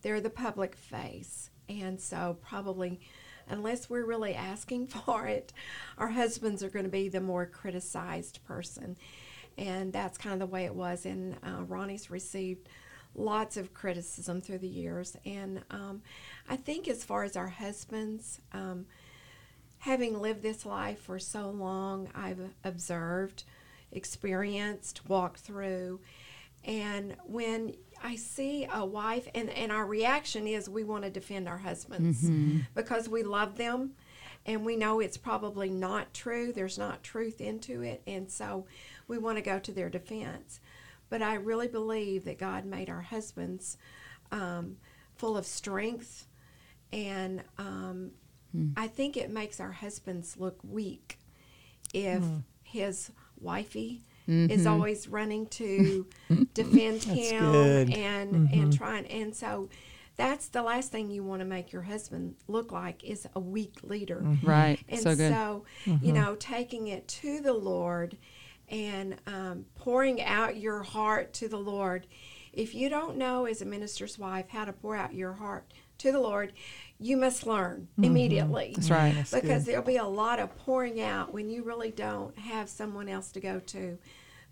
They're 0.00 0.22
the 0.22 0.30
public 0.30 0.74
face. 0.74 1.50
And 1.68 2.00
so, 2.00 2.38
probably, 2.42 3.00
unless 3.48 3.88
we're 3.88 4.04
really 4.04 4.34
asking 4.34 4.86
for 4.88 5.26
it, 5.26 5.52
our 5.98 6.08
husbands 6.08 6.62
are 6.62 6.70
going 6.70 6.84
to 6.84 6.90
be 6.90 7.08
the 7.08 7.20
more 7.20 7.46
criticized 7.46 8.40
person. 8.44 8.96
And 9.56 9.92
that's 9.92 10.18
kind 10.18 10.32
of 10.32 10.40
the 10.40 10.52
way 10.52 10.64
it 10.64 10.74
was. 10.74 11.06
And 11.06 11.36
uh, 11.44 11.62
Ronnie's 11.62 12.10
received 12.10 12.68
lots 13.14 13.56
of 13.56 13.72
criticism 13.72 14.40
through 14.40 14.58
the 14.58 14.68
years. 14.68 15.16
And 15.24 15.62
um, 15.70 16.02
I 16.48 16.56
think, 16.56 16.88
as 16.88 17.04
far 17.04 17.22
as 17.24 17.36
our 17.36 17.48
husbands, 17.48 18.40
um, 18.52 18.86
having 19.78 20.20
lived 20.20 20.42
this 20.42 20.66
life 20.66 21.00
for 21.00 21.18
so 21.18 21.50
long, 21.50 22.08
I've 22.14 22.40
observed, 22.64 23.44
experienced, 23.92 25.08
walked 25.08 25.40
through. 25.40 26.00
And 26.64 27.16
when 27.26 27.74
I 28.04 28.16
see 28.16 28.68
a 28.70 28.84
wife, 28.84 29.26
and, 29.34 29.48
and 29.48 29.72
our 29.72 29.86
reaction 29.86 30.46
is 30.46 30.68
we 30.68 30.84
want 30.84 31.04
to 31.04 31.10
defend 31.10 31.48
our 31.48 31.56
husbands 31.58 32.22
because 32.74 33.08
we 33.08 33.22
love 33.22 33.56
them 33.56 33.92
and 34.46 34.64
we 34.64 34.76
know 34.76 35.00
it's 35.00 35.16
probably 35.16 35.70
not 35.70 36.12
true. 36.12 36.52
There's 36.52 36.76
not 36.78 37.02
truth 37.02 37.40
into 37.40 37.80
it. 37.80 38.02
And 38.06 38.30
so 38.30 38.66
we 39.08 39.16
want 39.16 39.38
to 39.38 39.42
go 39.42 39.58
to 39.58 39.72
their 39.72 39.88
defense. 39.88 40.60
But 41.08 41.22
I 41.22 41.34
really 41.36 41.68
believe 41.68 42.24
that 42.26 42.38
God 42.38 42.66
made 42.66 42.90
our 42.90 43.00
husbands 43.00 43.78
um, 44.30 44.76
full 45.14 45.36
of 45.38 45.46
strength. 45.46 46.26
And 46.92 47.42
um, 47.56 48.10
I 48.76 48.86
think 48.86 49.16
it 49.16 49.30
makes 49.30 49.60
our 49.60 49.72
husbands 49.72 50.36
look 50.38 50.58
weak 50.62 51.18
if 51.94 52.22
his 52.62 53.10
wifey 53.40 54.02
is 54.26 54.62
mm-hmm. 54.62 54.66
always 54.72 55.08
running 55.08 55.46
to 55.46 56.06
defend 56.54 57.02
him 57.04 57.52
good. 57.52 57.94
and 57.94 58.50
and 58.50 58.76
trying 58.76 59.06
and 59.06 59.34
so 59.34 59.68
that's 60.16 60.48
the 60.48 60.62
last 60.62 60.92
thing 60.92 61.10
you 61.10 61.24
want 61.24 61.40
to 61.40 61.44
make 61.44 61.72
your 61.72 61.82
husband 61.82 62.36
look 62.46 62.70
like 62.70 63.02
is 63.02 63.26
a 63.34 63.40
weak 63.40 63.78
leader. 63.82 64.20
Mm-hmm. 64.22 64.46
right 64.46 64.78
And 64.88 65.00
so 65.00 65.16
good 65.16 65.32
so, 65.32 65.64
you 65.84 66.12
know, 66.12 66.36
taking 66.36 66.86
it 66.88 67.08
to 67.08 67.40
the 67.40 67.52
Lord 67.52 68.16
and 68.68 69.16
um, 69.26 69.66
pouring 69.74 70.22
out 70.22 70.56
your 70.56 70.82
heart 70.82 71.32
to 71.34 71.48
the 71.48 71.58
Lord. 71.58 72.06
If 72.52 72.74
you 72.74 72.88
don't 72.88 73.16
know, 73.16 73.46
as 73.46 73.60
a 73.60 73.64
minister's 73.64 74.18
wife, 74.18 74.48
how 74.48 74.64
to 74.64 74.72
pour 74.72 74.96
out 74.96 75.14
your 75.14 75.32
heart 75.32 75.72
to 75.98 76.12
the 76.12 76.20
Lord, 76.20 76.52
you 77.04 77.18
must 77.18 77.46
learn 77.46 77.86
mm-hmm. 77.92 78.04
immediately. 78.04 78.72
that's 78.74 78.88
right 78.88 79.14
That's 79.14 79.30
Because 79.30 79.64
good. 79.64 79.72
there'll 79.72 79.84
be 79.84 79.98
a 79.98 80.06
lot 80.06 80.38
of 80.38 80.56
pouring 80.56 81.02
out 81.02 81.34
when 81.34 81.50
you 81.50 81.62
really 81.62 81.90
don't 81.90 82.36
have 82.38 82.70
someone 82.70 83.10
else 83.10 83.30
to 83.32 83.40
go 83.40 83.60
to. 83.60 83.98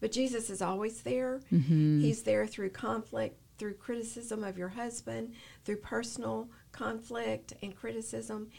But 0.00 0.12
Jesus 0.12 0.50
is 0.50 0.60
always 0.60 1.00
there. 1.00 1.40
Mm-hmm. 1.50 2.00
He's 2.00 2.22
there 2.24 2.46
through 2.46 2.68
conflict, 2.70 3.38
through 3.56 3.74
criticism 3.74 4.44
of 4.44 4.58
your 4.58 4.68
husband, 4.68 5.32
through 5.64 5.76
personal 5.76 6.50
conflict 6.72 7.54
and 7.62 7.74
criticism. 7.74 8.50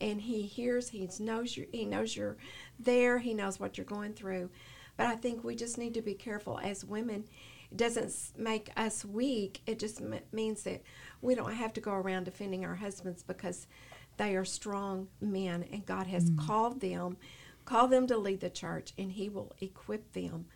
And 0.00 0.20
he 0.20 0.42
hears, 0.42 0.88
he 0.88 1.08
knows 1.20 1.56
you 1.56 1.68
he 1.70 1.84
knows 1.84 2.16
you're 2.16 2.38
there, 2.80 3.18
he 3.20 3.32
knows 3.32 3.60
what 3.60 3.78
you're 3.78 3.84
going 3.84 4.14
through. 4.14 4.50
But 4.96 5.06
I 5.06 5.14
think 5.14 5.44
we 5.44 5.54
just 5.54 5.78
need 5.78 5.94
to 5.94 6.02
be 6.02 6.14
careful 6.14 6.58
as 6.64 6.84
women. 6.84 7.26
It 7.70 7.76
doesn't 7.76 8.12
make 8.36 8.70
us 8.76 9.04
weak. 9.04 9.60
It 9.66 9.78
just 9.78 10.00
m- 10.00 10.20
means 10.32 10.62
that 10.64 10.82
we 11.20 11.34
don't 11.34 11.52
have 11.52 11.72
to 11.74 11.80
go 11.80 11.92
around 11.92 12.24
defending 12.24 12.64
our 12.64 12.74
husbands 12.74 13.22
because 13.22 13.66
they 14.16 14.36
are 14.36 14.44
strong 14.44 15.08
men 15.20 15.64
and 15.72 15.84
God 15.84 16.06
has 16.06 16.30
mm. 16.30 16.46
called 16.46 16.80
them, 16.80 17.16
called 17.64 17.90
them 17.90 18.06
to 18.06 18.16
lead 18.16 18.40
the 18.40 18.50
church, 18.50 18.92
and 18.98 19.12
He 19.12 19.28
will 19.28 19.54
equip 19.60 20.12
them 20.12 20.46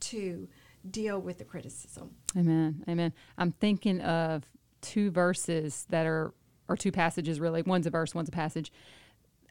to 0.00 0.48
deal 0.90 1.20
with 1.20 1.38
the 1.38 1.44
criticism. 1.44 2.10
Amen. 2.36 2.84
Amen. 2.88 3.12
I'm 3.38 3.52
thinking 3.52 4.00
of 4.00 4.44
two 4.80 5.10
verses 5.10 5.86
that 5.90 6.06
are, 6.06 6.34
or 6.68 6.76
two 6.76 6.92
passages 6.92 7.40
really. 7.40 7.62
One's 7.62 7.86
a 7.86 7.90
verse, 7.90 8.14
one's 8.14 8.28
a 8.28 8.32
passage. 8.32 8.72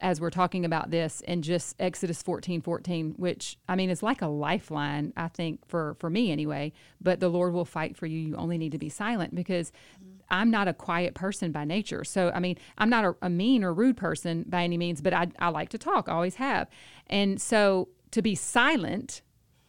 As 0.04 0.20
we're 0.20 0.30
talking 0.30 0.66
about 0.66 0.92
this, 0.92 1.24
and 1.28 1.44
just 1.44 1.76
Exodus 1.80 2.22
14, 2.22 2.62
14, 2.62 3.14
which 3.18 3.58
I 3.70 3.76
mean 3.76 3.90
is 3.90 4.04
like 4.04 4.22
a 4.22 4.28
lifeline, 4.28 5.14
I 5.16 5.30
think, 5.30 5.66
for, 5.68 5.96
for 5.98 6.10
me 6.10 6.30
anyway. 6.30 6.74
But 7.00 7.22
the 7.22 7.30
Lord 7.30 7.54
will 7.54 7.66
fight 7.66 7.96
for 7.96 8.06
you. 8.06 8.20
You 8.20 8.36
only 8.36 8.58
need 8.58 8.74
to 8.74 8.78
be 8.78 8.90
silent 8.90 9.34
because 9.34 9.72
mm-hmm. 9.72 10.18
I'm 10.30 10.52
not 10.52 10.68
a 10.68 10.74
quiet 10.74 11.16
person 11.16 11.54
by 11.54 11.64
nature. 11.64 12.04
So, 12.04 12.32
I 12.36 12.42
mean, 12.42 12.58
I'm 12.78 12.90
not 12.90 13.06
a, 13.06 13.16
a 13.22 13.30
mean 13.30 13.64
or 13.64 13.74
rude 13.74 13.96
person 13.96 14.44
by 14.48 14.64
any 14.64 14.78
means, 14.78 15.02
but 15.02 15.14
I, 15.14 15.30
I 15.40 15.48
like 15.48 15.70
to 15.70 15.78
talk, 15.78 16.10
always 16.10 16.36
have. 16.36 16.68
And 17.08 17.42
so 17.42 17.88
to 18.12 18.22
be 18.22 18.36
silent, 18.36 19.22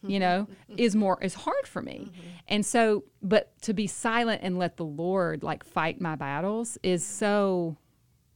you 0.07 0.19
know, 0.19 0.47
mm-hmm. 0.69 0.79
is 0.79 0.95
more 0.95 1.17
is 1.21 1.33
hard 1.33 1.65
for 1.65 1.81
me. 1.81 2.09
Mm-hmm. 2.11 2.27
And 2.47 2.65
so, 2.65 3.05
but 3.21 3.59
to 3.61 3.73
be 3.73 3.87
silent 3.87 4.41
and 4.43 4.59
let 4.59 4.77
the 4.77 4.85
Lord 4.85 5.43
like 5.43 5.63
fight 5.63 5.99
my 5.99 6.15
battles 6.15 6.77
is 6.83 7.05
so, 7.05 7.77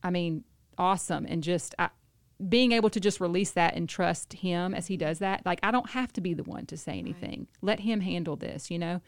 I 0.03 0.09
mean, 0.09 0.43
awesome. 0.79 1.25
And 1.27 1.43
just 1.43 1.75
I, 1.77 1.89
being 2.47 2.71
able 2.71 2.89
to 2.89 2.99
just 2.99 3.19
release 3.19 3.51
that 3.51 3.75
and 3.75 3.87
trust 3.87 4.33
Him 4.33 4.73
as 4.73 4.87
He 4.87 4.97
does 4.97 5.19
that. 5.19 5.45
Like 5.45 5.59
I 5.61 5.71
don't 5.71 5.89
have 5.91 6.11
to 6.13 6.21
be 6.21 6.33
the 6.33 6.43
one 6.43 6.65
to 6.67 6.77
say 6.77 6.97
anything. 6.97 7.47
Let 7.61 7.81
Him 7.81 7.99
handle 8.01 8.35
this, 8.37 8.71
you 8.71 8.79
know. 8.79 9.01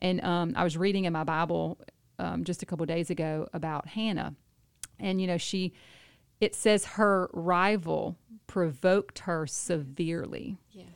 And 0.00 0.22
um, 0.22 0.52
I 0.56 0.62
was 0.64 0.76
reading 0.76 1.04
in 1.06 1.12
my 1.12 1.24
Bible 1.24 1.78
um, 2.18 2.44
just 2.44 2.62
a 2.62 2.66
couple 2.66 2.84
days 2.86 3.10
ago 3.10 3.48
about 3.52 3.88
Hannah, 3.88 4.34
and 5.00 5.20
you 5.20 5.26
know 5.26 5.38
she, 5.38 5.72
it 6.40 6.54
says 6.54 6.84
her 6.84 7.28
rival 7.32 8.16
provoked 8.46 9.20
her 9.20 9.46
severely 9.46 10.58
Yes. 10.70 10.86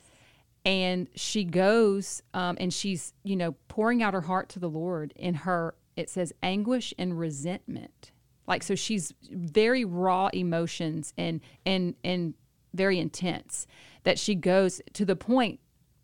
and 0.63 1.07
she 1.15 1.43
goes 1.43 2.21
um, 2.33 2.55
and 2.59 2.71
she's 2.73 3.13
you 3.23 3.35
know 3.35 3.55
pouring 3.67 4.03
out 4.03 4.13
her 4.13 4.21
heart 4.21 4.49
to 4.49 4.59
the 4.59 4.69
lord 4.69 5.11
in 5.15 5.33
her 5.33 5.73
it 5.95 6.09
says 6.09 6.31
anguish 6.43 6.93
and 6.99 7.17
resentment 7.19 8.11
like 8.49 8.63
so 8.63 8.75
she's 8.75 9.13
very 9.31 9.85
raw 9.85 10.29
emotions 10.33 11.13
and 11.17 11.39
and 11.65 11.95
and 12.03 12.33
very 12.73 12.99
intense 12.99 13.67
that 14.03 14.19
she 14.19 14.35
goes 14.35 14.81
to 14.93 15.05
the 15.05 15.15
point 15.15 15.59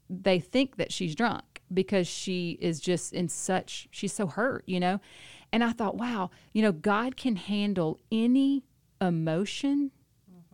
they 0.10 0.40
think 0.40 0.78
that 0.78 0.92
she's 0.92 1.16
drunk 1.16 1.62
because 1.74 2.08
she 2.08 2.58
is 2.62 2.80
just 2.80 3.12
in 3.12 3.28
such 3.28 3.88
she's 3.92 4.14
so 4.14 4.28
hurt 4.28 4.64
you 4.68 4.80
know? 4.80 5.00
And 5.52 5.64
i 5.64 5.72
thought 5.72 5.98
wow 5.98 6.30
you 6.54 6.62
know 6.62 6.72
god 6.72 7.18
can 7.18 7.36
handle 7.36 8.00
any 8.12 8.64
emotion 9.02 9.92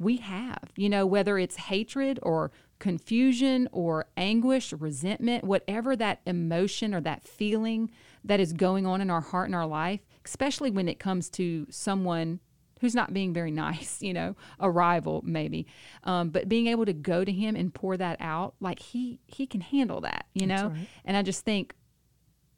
we 0.01 0.17
have, 0.17 0.71
you 0.75 0.89
know, 0.89 1.05
whether 1.05 1.37
it's 1.37 1.55
hatred 1.55 2.19
or 2.23 2.51
confusion 2.79 3.69
or 3.71 4.07
anguish, 4.17 4.73
resentment, 4.73 5.43
whatever 5.43 5.95
that 5.95 6.21
emotion 6.25 6.95
or 6.95 7.01
that 7.01 7.23
feeling 7.23 7.91
that 8.23 8.39
is 8.39 8.51
going 8.51 8.87
on 8.87 8.99
in 8.99 9.11
our 9.11 9.21
heart 9.21 9.47
and 9.47 9.55
our 9.55 9.67
life, 9.67 10.01
especially 10.25 10.71
when 10.71 10.87
it 10.87 10.99
comes 10.99 11.29
to 11.31 11.67
someone 11.69 12.39
who's 12.79 12.95
not 12.95 13.13
being 13.13 13.33
very 13.33 13.51
nice, 13.65 14.01
you 14.01 14.13
know, 14.13 14.35
a 14.59 14.69
rival 14.69 15.21
maybe, 15.25 15.67
um, 16.03 16.29
but 16.29 16.49
being 16.49 16.67
able 16.67 16.85
to 16.85 16.93
go 16.93 17.23
to 17.23 17.31
him 17.31 17.55
and 17.55 17.73
pour 17.73 17.97
that 17.97 18.17
out, 18.19 18.55
like 18.59 18.79
he 18.79 19.19
he 19.27 19.45
can 19.45 19.61
handle 19.61 20.01
that, 20.01 20.25
you 20.33 20.47
know. 20.47 20.73
And 21.05 21.15
I 21.15 21.21
just 21.21 21.45
think 21.45 21.75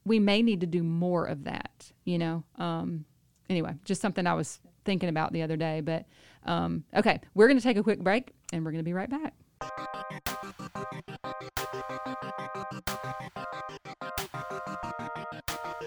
we 0.05 0.19
may 0.19 0.41
need 0.41 0.61
to 0.61 0.67
do 0.67 0.83
more 0.83 1.25
of 1.25 1.43
that. 1.45 1.91
You 2.05 2.17
know. 2.17 2.43
Um, 2.57 3.05
anyway, 3.49 3.75
just 3.85 4.01
something 4.01 4.25
I 4.25 4.33
was 4.33 4.59
thinking 4.85 5.09
about 5.09 5.33
the 5.33 5.41
other 5.41 5.57
day. 5.57 5.81
But 5.81 6.05
um, 6.45 6.83
okay, 6.95 7.21
we're 7.33 7.47
going 7.47 7.57
to 7.57 7.63
take 7.63 7.77
a 7.77 7.83
quick 7.83 7.99
break, 7.99 8.33
and 8.51 8.63
we're 8.65 8.71
going 8.71 8.83
to 8.83 8.83
be 8.83 8.93
right 8.93 9.09
back. 9.09 9.33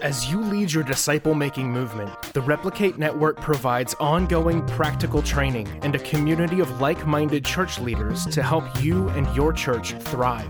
As 0.07 0.31
you 0.31 0.39
lead 0.39 0.71
your 0.71 0.85
disciple 0.85 1.33
making 1.33 1.69
movement, 1.69 2.09
the 2.31 2.39
Replicate 2.39 2.97
Network 2.97 3.41
provides 3.41 3.93
ongoing 3.95 4.65
practical 4.65 5.21
training 5.21 5.67
and 5.81 5.95
a 5.95 5.99
community 5.99 6.61
of 6.61 6.79
like 6.79 7.05
minded 7.05 7.43
church 7.43 7.77
leaders 7.77 8.25
to 8.27 8.41
help 8.41 8.63
you 8.81 9.09
and 9.09 9.27
your 9.35 9.51
church 9.51 9.95
thrive. 9.95 10.47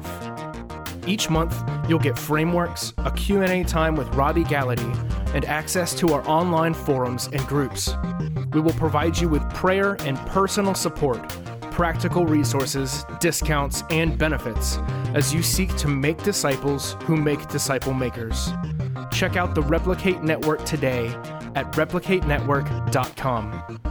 Each 1.08 1.32
month, 1.32 1.60
you'll 1.90 1.98
get 1.98 2.20
frameworks, 2.20 2.94
a 3.00 3.10
Q&A 3.10 3.64
time 3.64 3.96
with 3.96 4.08
Robbie 4.14 4.44
Gallaty, 4.44 4.94
and 5.34 5.44
access 5.46 5.96
to 5.96 6.14
our 6.14 6.22
online 6.30 6.76
forums 6.76 7.26
and 7.34 7.42
groups. 7.48 7.96
We 8.54 8.62
will 8.62 8.74
provide 8.74 9.18
you 9.18 9.28
with 9.28 9.42
prayer 9.56 9.98
and 10.02 10.20
personal 10.28 10.76
support, 10.76 11.28
practical 11.72 12.28
resources, 12.28 13.06
discounts, 13.20 13.82
and 13.90 14.20
benefits 14.20 14.78
as 15.16 15.34
you 15.34 15.42
seek 15.42 15.76
to 15.78 15.88
make 15.88 16.22
disciples 16.22 16.96
who 17.06 17.18
make 17.18 17.48
disciple 17.48 17.96
makers. 17.96 18.52
Check 19.18 19.36
out 19.36 19.56
the 19.56 19.64
Replicate 19.64 20.22
Network 20.22 20.64
today 20.64 21.08
at 21.56 21.72
replicatenetwork.com. 21.72 23.87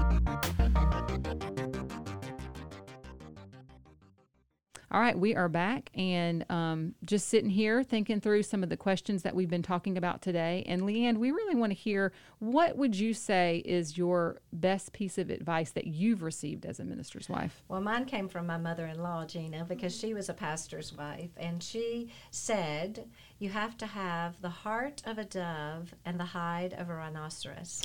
All 4.97 5.03
right, 5.03 5.19
we 5.19 5.35
are 5.35 5.51
back 5.51 5.91
and 5.95 6.51
um, 6.51 6.95
just 7.05 7.29
sitting 7.29 7.51
here 7.51 7.83
thinking 7.83 8.19
through 8.19 8.45
some 8.45 8.63
of 8.63 8.71
the 8.71 8.79
questions 8.79 9.25
that 9.25 9.35
we've 9.35 9.51
been 9.51 9.61
talking 9.61 9.99
about 9.99 10.23
today. 10.23 10.65
And 10.67 10.87
Leighann, 10.87 11.19
we 11.19 11.33
really 11.33 11.55
want 11.55 11.69
to 11.73 11.75
hear 11.75 12.15
what 12.39 12.79
would 12.79 12.97
you 12.97 13.13
say 13.13 13.63
is 13.67 13.99
your 13.99 14.41
best 14.55 14.95
piece 14.95 15.19
of 15.19 15.29
advice 15.29 15.73
that 15.73 15.87
you've 15.87 16.23
received 16.23 16.65
as 16.65 16.81
a 16.81 16.85
minister's 16.87 17.29
wife? 17.29 17.63
Well, 17.69 17.83
mine 17.83 18.07
came 18.07 18.27
from 18.27 18.47
my 18.47 18.57
mother 18.57 18.87
in 18.87 19.03
law, 19.03 19.27
Jeana, 19.27 19.69
because 19.69 19.95
she 19.95 20.15
was 20.15 20.31
a 20.31 20.33
pastor's 20.33 20.95
wife. 20.95 21.29
And 21.37 21.63
she 21.63 22.11
said, 22.31 23.07
You 23.39 23.51
have 23.51 23.77
to 23.77 23.87
have 23.87 24.41
the 24.41 24.49
heart 24.49 25.03
of 25.05 25.19
a 25.19 25.25
dove 25.25 25.95
and 26.07 26.19
the 26.19 26.25
hide 26.25 26.73
of 26.73 26.89
a 26.89 26.95
rhinoceros. 26.95 27.83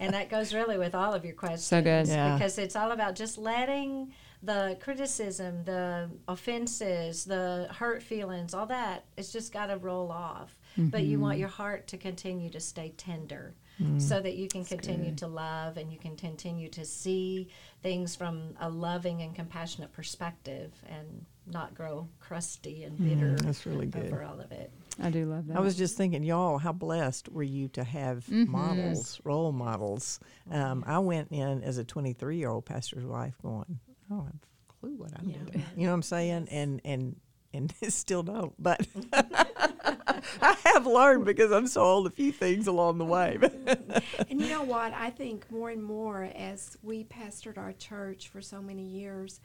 and 0.00 0.14
that 0.14 0.30
goes 0.30 0.54
really 0.54 0.78
with 0.78 0.94
all 0.94 1.12
of 1.12 1.22
your 1.22 1.34
questions. 1.34 1.64
So 1.64 1.82
good. 1.82 2.08
Yeah. 2.08 2.32
Because 2.32 2.56
it's 2.56 2.76
all 2.76 2.92
about 2.92 3.14
just 3.14 3.36
letting 3.36 4.14
the 4.46 4.78
criticism, 4.80 5.64
the 5.64 6.08
offenses, 6.28 7.24
the 7.24 7.68
hurt 7.72 8.02
feelings, 8.02 8.54
all 8.54 8.66
that, 8.66 9.04
it's 9.16 9.32
just 9.32 9.52
got 9.52 9.66
to 9.66 9.76
roll 9.76 10.10
off. 10.10 10.56
But 10.78 11.04
you 11.04 11.18
want 11.18 11.34
mm-hmm. 11.34 11.40
your 11.40 11.48
heart 11.48 11.86
to 11.88 11.96
continue 11.96 12.50
to 12.50 12.60
stay 12.60 12.92
tender 12.98 13.54
mm. 13.82 14.00
so 14.00 14.20
that 14.20 14.34
you 14.34 14.46
can 14.46 14.62
continue 14.64 15.14
to 15.16 15.26
love 15.26 15.78
and 15.78 15.90
you 15.90 15.98
can 15.98 16.16
continue 16.16 16.68
to 16.68 16.84
see 16.84 17.48
things 17.82 18.14
from 18.14 18.54
a 18.60 18.68
loving 18.68 19.22
and 19.22 19.34
compassionate 19.34 19.92
perspective 19.92 20.72
and 20.86 21.24
not 21.46 21.74
grow 21.74 22.08
crusty 22.20 22.84
and 22.84 22.98
mm, 22.98 23.08
bitter 23.08 23.36
that's 23.36 23.64
really 23.66 23.86
good. 23.86 24.12
over 24.12 24.22
all 24.22 24.40
of 24.40 24.52
it. 24.52 24.70
I 25.02 25.10
do 25.10 25.26
love 25.26 25.46
that. 25.46 25.56
I 25.56 25.60
was 25.60 25.76
just 25.76 25.96
thinking, 25.96 26.22
y'all, 26.22 26.58
how 26.58 26.72
blessed 26.72 27.28
were 27.28 27.42
you 27.42 27.68
to 27.68 27.84
have 27.84 28.26
mm-hmm. 28.26 28.50
models, 28.50 29.20
role 29.24 29.52
models? 29.52 30.20
Oh, 30.50 30.60
um, 30.60 30.84
I 30.86 30.98
went 30.98 31.28
in 31.30 31.62
as 31.62 31.78
a 31.78 31.84
23 31.84 32.36
year 32.36 32.50
old 32.50 32.64
pastor's 32.64 33.04
wife 33.04 33.34
going, 33.42 33.78
Oh, 34.10 34.14
I 34.14 34.16
don't 34.16 34.26
have 34.26 34.34
a 34.34 34.72
clue 34.80 34.94
what 34.96 35.12
I'm 35.18 35.26
doing. 35.26 35.64
You 35.76 35.84
know 35.84 35.90
what 35.90 35.94
I'm 35.94 36.02
saying? 36.02 36.48
And, 36.50 36.80
and, 36.84 37.16
and 37.52 37.72
still 37.88 38.22
don't. 38.22 38.54
But 38.58 38.86
I 39.12 40.56
have 40.64 40.86
learned 40.86 41.24
because 41.24 41.52
I'm 41.52 41.66
so 41.66 41.82
old 41.82 42.06
a 42.06 42.10
few 42.10 42.32
things 42.32 42.66
along 42.66 42.98
the 42.98 43.04
way. 43.04 43.38
Mm-hmm. 43.40 43.98
And 44.30 44.40
you 44.40 44.48
know 44.48 44.62
what? 44.62 44.92
I 44.92 45.10
think 45.10 45.50
more 45.50 45.70
and 45.70 45.82
more 45.82 46.30
as 46.34 46.76
we 46.82 47.04
pastored 47.04 47.58
our 47.58 47.72
church 47.72 48.28
for 48.28 48.40
so 48.40 48.60
many 48.60 48.82
years, 48.82 49.40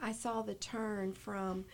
I 0.00 0.12
saw 0.12 0.42
the 0.42 0.54
turn 0.54 1.12
from 1.12 1.64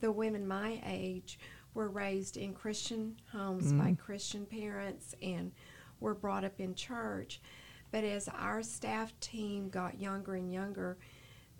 the 0.00 0.10
women 0.10 0.46
my 0.46 0.82
age 0.84 1.38
were 1.72 1.88
raised 1.88 2.36
in 2.36 2.52
Christian 2.52 3.16
homes 3.32 3.72
by 3.72 3.84
mm-hmm. 3.84 3.94
Christian 3.94 4.44
parents 4.44 5.14
and 5.22 5.52
were 6.00 6.14
brought 6.14 6.44
up 6.44 6.58
in 6.58 6.74
church. 6.74 7.40
But 7.90 8.04
as 8.04 8.28
our 8.28 8.62
staff 8.62 9.18
team 9.20 9.68
got 9.68 10.00
younger 10.00 10.34
and 10.34 10.52
younger, 10.52 10.96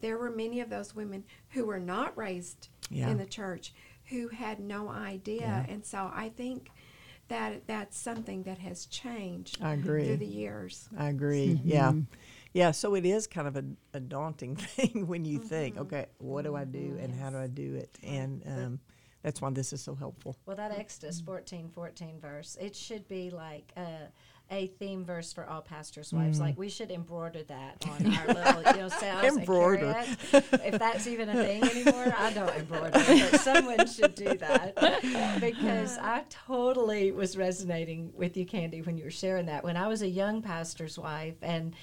there 0.01 0.19
were 0.19 0.31
many 0.31 0.61
of 0.61 0.71
those 0.71 0.95
women 0.95 1.25
who 1.51 1.67
were 1.67 1.81
not 1.81 2.17
raised 2.17 2.69
Yeah. 2.91 3.09
in 3.09 3.19
the 3.19 3.27
church 3.27 3.73
who 4.07 4.29
had 4.29 4.61
no 4.61 4.89
idea. 4.89 5.65
And 5.69 5.85
so 5.85 6.11
I 6.13 6.31
think 6.31 6.71
that 7.29 7.67
that's 7.67 7.97
something 7.97 8.43
that 8.43 8.59
has 8.59 8.87
changed 8.87 9.63
I 9.63 9.75
agree. 9.75 10.05
through 10.07 10.17
the 10.17 10.27
years. 10.27 10.89
I 10.99 11.09
agree. 11.09 11.55
Mm-hmm. 11.55 11.69
Yeah. 11.69 11.93
Yeah. 12.53 12.71
So 12.73 12.97
it 12.97 13.07
is 13.07 13.29
kind 13.29 13.47
of 13.47 13.57
a, 13.57 13.65
a 13.95 14.01
daunting 14.01 14.57
thing 14.57 15.07
when 15.07 15.25
you 15.25 15.39
think, 15.39 15.77
mm-hmm. 15.77 15.83
okay, 15.85 16.07
what 16.19 16.43
do 16.43 16.57
I 16.57 16.65
do 16.65 16.79
mm-hmm. 16.79 17.05
and 17.05 17.15
how 17.15 17.31
do 17.31 17.39
I 17.39 17.47
do 17.47 17.77
it? 17.77 17.97
And 18.03 18.43
um, 18.47 18.81
that's 19.23 19.41
why 19.41 19.51
this 19.51 19.73
is 19.73 19.81
so 19.81 19.95
helpful. 19.95 20.37
Well, 20.47 20.57
that 20.57 20.73
Exodus 20.73 21.21
14, 21.21 21.71
14 21.73 22.19
verse, 22.21 22.59
it 22.61 22.75
should 22.75 23.07
be 23.07 23.31
like 23.31 23.73
a, 23.77 24.09
a 24.51 24.67
theme 24.67 25.05
verse 25.05 25.33
for 25.33 25.49
all 25.49 25.63
pastors' 25.63 26.13
wives. 26.13 26.39
Mm. 26.39 26.43
Like 26.43 26.59
we 26.59 26.69
should 26.69 26.91
embroider 26.91 27.43
that 27.45 27.85
on 27.89 28.15
our 28.17 28.27
little, 28.27 28.73
you 28.75 28.81
know, 28.81 28.89
cells 28.89 29.37
Embroider. 29.37 29.95
If 30.33 30.79
that's 30.79 31.07
even 31.07 31.29
a 31.29 31.35
thing 31.35 31.63
anymore, 31.65 32.15
I 32.17 32.33
don't 32.33 32.55
embroider, 32.57 32.91
but 32.93 33.41
someone 33.41 33.87
should 33.87 34.15
do 34.15 34.35
that 34.37 34.75
because 35.41 35.99
I 35.99 36.25
totally 36.29 37.13
was 37.13 37.37
resonating 37.37 38.13
with 38.15 38.37
you, 38.37 38.45
Kandi, 38.45 38.85
when 38.85 38.99
you 38.99 39.05
were 39.05 39.11
sharing 39.11 39.47
that. 39.47 39.63
When 39.63 39.77
I 39.77 39.87
was 39.89 40.03
a 40.03 40.09
young 40.09 40.43
pastor's 40.43 40.99
wife 40.99 41.37
and 41.43 41.75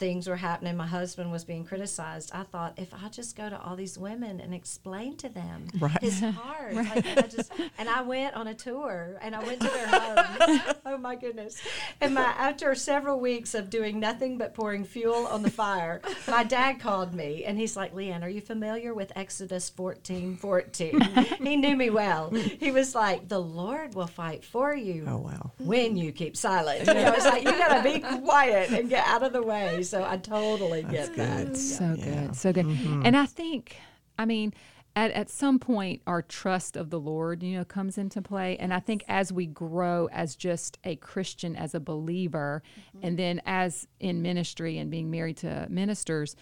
things 0.00 0.26
were 0.26 0.34
happening, 0.36 0.76
my 0.76 0.86
husband 0.86 1.30
was 1.30 1.44
being 1.44 1.64
criticized. 1.64 2.30
I 2.34 2.42
thought 2.42 2.72
if 2.78 2.92
I 2.94 3.08
just 3.10 3.36
go 3.36 3.48
to 3.50 3.60
all 3.60 3.76
these 3.76 3.98
women 3.98 4.40
and 4.40 4.52
explain 4.54 5.16
to 5.18 5.28
them 5.28 5.66
Right. 5.78 6.00
his 6.00 6.20
heart, 6.40 6.74
like, 6.74 7.06
I 7.06 7.22
just 7.28 7.52
and 7.78 7.88
I 7.88 8.00
went 8.02 8.34
on 8.34 8.48
a 8.48 8.54
tour 8.54 9.18
and 9.22 9.36
I 9.36 9.44
went 9.44 9.60
to 9.60 9.68
their 9.68 9.86
homes. 9.86 10.62
oh 10.86 10.96
my 10.98 11.14
goodness! 11.16 11.60
And 12.00 12.14
my 12.14 12.22
after 12.22 12.74
several 12.74 13.20
weeks 13.20 13.54
of 13.54 13.68
doing 13.70 14.00
nothing 14.00 14.38
but 14.38 14.54
pouring 14.54 14.84
fuel 14.84 15.26
on 15.26 15.42
the 15.42 15.50
fire, 15.50 16.00
my 16.26 16.44
dad 16.44 16.80
called 16.80 17.14
me 17.14 17.44
and 17.44 17.58
he's 17.58 17.76
like, 17.76 17.94
"Leighann, 17.94 18.24
are 18.24 18.28
you 18.30 18.40
familiar 18.40 18.94
with 18.94 19.12
Exodus 19.14 19.68
fourteen 19.68 20.36
fourteen? 20.38 20.98
he 21.42 21.56
knew 21.56 21.76
me 21.76 21.90
well. 21.90 22.30
He 22.30 22.72
was 22.72 22.94
like, 22.94 23.28
"The 23.28 23.38
Lord 23.38 23.94
will 23.94 24.06
fight 24.06 24.44
for 24.44 24.74
you." 24.74 25.04
Oh, 25.06 25.18
wow. 25.18 25.50
when 25.58 25.96
you 25.96 26.10
keep 26.10 26.36
silent. 26.38 26.86
You 26.86 26.94
know, 26.94 27.12
it's 27.12 27.26
like 27.26 27.44
you 27.44 27.50
gotta 27.52 27.82
be 27.82 28.00
quiet 28.24 28.70
and 28.70 28.88
get 28.88 29.06
out 29.06 29.22
of 29.22 29.34
the 29.34 29.42
way. 29.42 29.82
So 29.90 30.04
I 30.04 30.18
totally 30.18 30.84
get 30.84 31.16
that. 31.16 31.56
so 31.56 31.96
good, 31.96 32.36
so 32.36 32.52
good. 32.52 32.66
Mm-hmm. 32.66 33.02
And 33.04 33.16
I 33.16 33.26
think, 33.26 33.76
I 34.16 34.24
mean, 34.24 34.54
at, 34.94 35.10
at 35.10 35.28
some 35.28 35.58
point, 35.58 36.02
our 36.06 36.22
trust 36.22 36.76
of 36.76 36.90
the 36.90 37.00
Lord, 37.00 37.42
you 37.42 37.58
know, 37.58 37.64
comes 37.64 37.98
into 37.98 38.22
play. 38.22 38.56
And 38.58 38.72
I 38.72 38.78
think 38.78 39.04
as 39.08 39.32
we 39.32 39.46
grow 39.46 40.08
as 40.12 40.36
just 40.36 40.78
a 40.84 40.94
Christian, 40.96 41.56
as 41.56 41.74
a 41.74 41.80
believer, 41.80 42.62
mm-hmm. 42.96 43.06
and 43.06 43.18
then 43.18 43.42
as 43.46 43.88
in 43.98 44.22
ministry 44.22 44.78
and 44.78 44.90
being 44.92 45.10
married 45.10 45.38
to 45.38 45.66
ministers, 45.68 46.36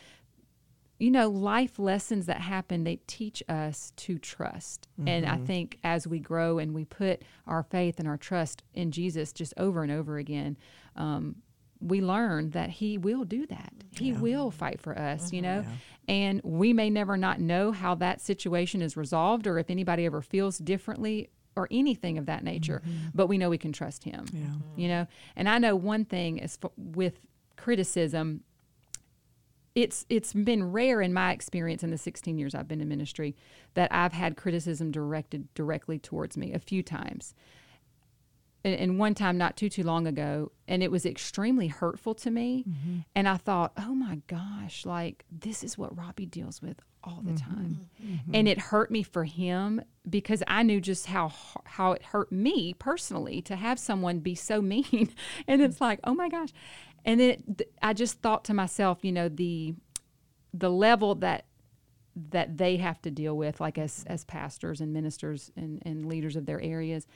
you 0.98 1.11
know, 1.11 1.28
life 1.28 1.78
lessons 1.78 2.26
that 2.26 2.40
happen, 2.40 2.84
they 2.84 2.96
teach 3.06 3.42
us 3.48 3.92
to 3.96 4.18
trust. 4.18 4.88
And 5.06 5.24
I 5.24 5.37
mm-hmm. 5.37 5.44
think 5.44 5.78
as 5.84 6.06
we 6.06 6.18
grow 6.18 6.58
and 6.58 6.74
we 6.74 6.84
put 6.84 7.22
our 7.46 7.62
faith 7.62 7.98
and 7.98 8.08
our 8.08 8.16
trust 8.16 8.62
in 8.74 8.90
Jesus 8.90 9.32
just 9.32 9.54
over 9.56 9.82
and 9.82 9.92
over 9.92 10.18
again, 10.18 10.58
um, 10.96 11.37
we 11.81 12.01
learn 12.01 12.51
that 12.51 12.71
He 12.71 12.99
will 12.99 13.25
do 13.25 13.47
that. 13.47 13.73
He 13.91 14.12
will 14.12 14.51
fight 14.51 14.81
for 14.81 14.99
us, 14.99 15.33
you 15.33 15.43
mm-hmm. 15.43 15.62
know? 15.62 15.67
And 16.07 16.41
we 16.43 16.73
may 16.73 16.88
never 16.88 17.17
not 17.17 17.41
know 17.41 17.73
how 17.73 17.95
that 17.97 18.21
situation 18.21 18.81
is 18.81 18.97
resolved 18.97 19.47
or 19.47 19.59
if 19.59 19.71
anybody 19.71 20.07
ever 20.07 20.23
feels 20.23 20.59
differently 20.59 21.31
or 21.57 21.69
anything 21.71 22.19
of 22.19 22.27
that 22.27 22.45
nature, 22.45 22.83
mm-hmm. 22.85 23.09
but 23.14 23.27
we 23.27 23.37
know 23.37 23.51
we 23.51 23.59
can 23.59 23.73
trust 23.73 24.05
Him, 24.05 24.25
you 24.77 24.88
know? 24.88 25.07
And 25.37 25.49
I 25.49 25.59
know 25.59 25.75
one 25.75 26.05
thing 26.05 26.38
is 26.38 26.59
f- 26.62 26.71
with 26.77 27.27
criticism, 27.57 28.45
it's 29.75 30.07
it's 30.09 30.33
been 30.33 30.73
rare 30.73 31.01
in 31.01 31.12
my 31.12 31.33
experience 31.33 31.83
in 31.83 31.91
the 31.91 31.99
16 31.99 32.38
years 32.38 32.55
I've 32.55 32.69
been 32.69 32.81
in 32.81 32.88
ministry 32.88 33.37
that 33.75 33.93
I've 33.93 34.12
had 34.12 34.37
criticism 34.37 34.91
directed 34.91 35.53
directly 35.55 35.99
towards 35.99 36.37
me 36.37 36.53
a 36.53 36.59
few 36.59 36.83
times. 36.83 37.35
And, 38.64 38.99
one 38.99 39.14
time 39.14 39.38
not 39.38 39.57
too 39.57 39.68
too 39.68 39.85
long 39.85 40.07
ago 40.07 40.51
and 40.66 40.83
it 40.83 40.90
was 40.90 41.07
extremely 41.07 41.68
hurtful 41.68 42.14
to 42.16 42.31
me 42.31 42.64
mm-hmm. 42.68 42.99
and 43.14 43.29
I 43.29 43.37
thought, 43.37 43.73
"Oh 43.79 43.94
my 43.94 44.21
gosh, 44.27 44.85
like 44.85 45.25
this 45.31 45.62
is 45.62 45.79
what 45.79 45.97
Robbie 45.97 46.27
deals 46.27 46.61
with 46.61 46.81
all 47.05 47.23
the 47.23 47.33
mm-hmm. 47.33 47.51
time." 47.51 47.88
Mm-hmm. 48.05 48.35
And 48.35 48.49
it 48.49 48.59
hurt 48.59 48.90
me 48.90 49.03
for 49.03 49.25
him 49.25 49.81
because 50.09 50.42
I 50.47 50.64
knew 50.64 50.81
just 50.81 51.07
how 51.07 51.33
how 51.64 51.92
it 51.92 52.03
hurt 52.03 52.33
me 52.33 52.75
personally 52.75 53.40
to 53.42 53.57
have 53.57 53.79
someone 53.79 54.18
be 54.18 54.35
so 54.35 54.61
mean. 54.75 55.14
and 55.47 55.62
it's 55.62 55.81
like, 55.81 56.01
"Oh 56.05 56.14
my 56.14 56.29
gosh." 56.29 56.51
And 57.05 57.21
then 57.21 57.31
it, 57.31 57.73
I 57.81 57.92
just 57.92 58.21
thought 58.21 58.44
to 58.47 58.55
myself, 58.55 58.99
you 59.03 59.12
know, 59.12 59.29
the 59.29 59.75
the 60.53 60.71
level 60.71 61.14
that 61.16 61.47
that 62.31 62.59
they 62.59 62.77
have 62.77 63.01
to 63.03 63.11
deal 63.11 63.37
with, 63.37 63.61
like 63.61 63.79
as 63.79 64.05
as 64.07 64.25
pastors 64.25 64.81
and 64.81 64.92
ministers 64.92 65.51
and, 65.57 65.83
and 65.85 66.07
leaders 66.07 66.37
of 66.37 66.47
their 66.47 66.61
areas, 66.61 67.07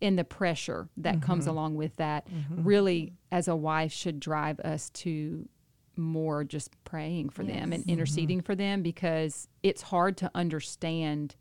in 0.00 0.16
the 0.16 0.24
pressure 0.24 0.88
that 0.96 1.16
mm-hmm. 1.16 1.24
comes 1.24 1.46
along 1.46 1.74
with 1.74 1.96
that 1.96 2.26
mm-hmm. 2.28 2.62
really 2.62 3.12
as 3.30 3.48
a 3.48 3.56
wife 3.56 3.92
should 3.92 4.18
drive 4.18 4.58
us 4.60 4.90
to 4.90 5.48
more 5.96 6.44
just 6.44 6.72
praying 6.84 7.28
for 7.28 7.42
them 7.42 7.72
and 7.72 7.84
interceding 7.88 8.40
for 8.40 8.54
them 8.54 8.82
because 8.82 9.48
it's 9.62 9.82
hard 9.82 10.16
to 10.16 10.30
understand. 10.34 11.34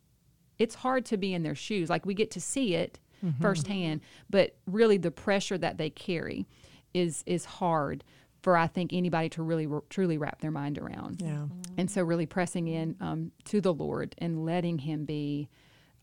It's 0.57 0.75
hard 0.75 1.05
to 1.05 1.17
be 1.17 1.33
in 1.33 1.43
their 1.43 1.55
shoes. 1.55 1.89
Like 1.89 2.05
we 2.05 2.15
get 2.15 2.31
to 2.31 2.41
see 2.41 2.73
it 2.73 2.99
mm-hmm. 3.23 3.41
firsthand 3.41 4.01
but 4.29 4.55
really 4.65 4.97
the 4.97 5.11
pressure 5.11 5.57
that 5.57 5.77
they 5.77 5.89
carry 5.89 6.47
is 6.93 7.23
is 7.25 7.45
hard 7.45 8.03
for 8.41 8.55
I 8.55 8.67
think 8.67 8.93
anybody 8.93 9.29
to 9.29 9.43
really 9.43 9.67
truly 9.89 10.17
wrap 10.17 10.41
their 10.41 10.51
mind 10.51 10.77
around. 10.77 11.21
Yeah. 11.21 11.45
and 11.77 11.89
so 11.89 12.03
really 12.03 12.25
pressing 12.25 12.67
in 12.67 12.95
um, 13.01 13.31
to 13.45 13.61
the 13.61 13.73
Lord 13.73 14.15
and 14.19 14.45
letting 14.45 14.79
him 14.79 15.05
be 15.05 15.49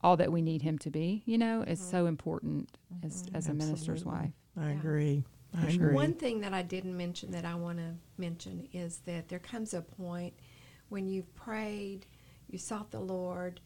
all 0.04 0.16
that 0.16 0.30
we 0.30 0.42
need 0.42 0.62
him 0.62 0.78
to 0.78 0.90
be 0.90 1.22
you 1.26 1.38
know 1.38 1.62
is 1.62 1.80
so 1.80 1.98
mm-hmm. 1.98 2.08
important 2.08 2.78
as 3.02 3.24
mm-hmm. 3.24 3.36
as 3.36 3.48
a 3.48 3.54
minister's 3.54 4.04
wife 4.04 4.30
I 4.60 4.70
agree. 4.70 5.24
I 5.56 5.66
agree. 5.66 5.94
One 5.94 6.14
thing 6.14 6.40
that 6.40 6.52
I 6.52 6.62
didn't 6.62 6.96
mention 6.96 7.30
that 7.32 7.44
I 7.44 7.54
want 7.54 7.78
to 7.78 7.94
mention 8.18 8.68
is 8.72 8.98
that 9.06 9.28
there 9.28 9.38
comes 9.38 9.74
a 9.74 9.82
point 9.82 10.34
when 10.88 11.08
you've 11.08 11.32
prayed, 11.34 12.06
you 12.48 12.58
sought 12.58 12.90
the 12.90 13.00
Lord, 13.00 13.60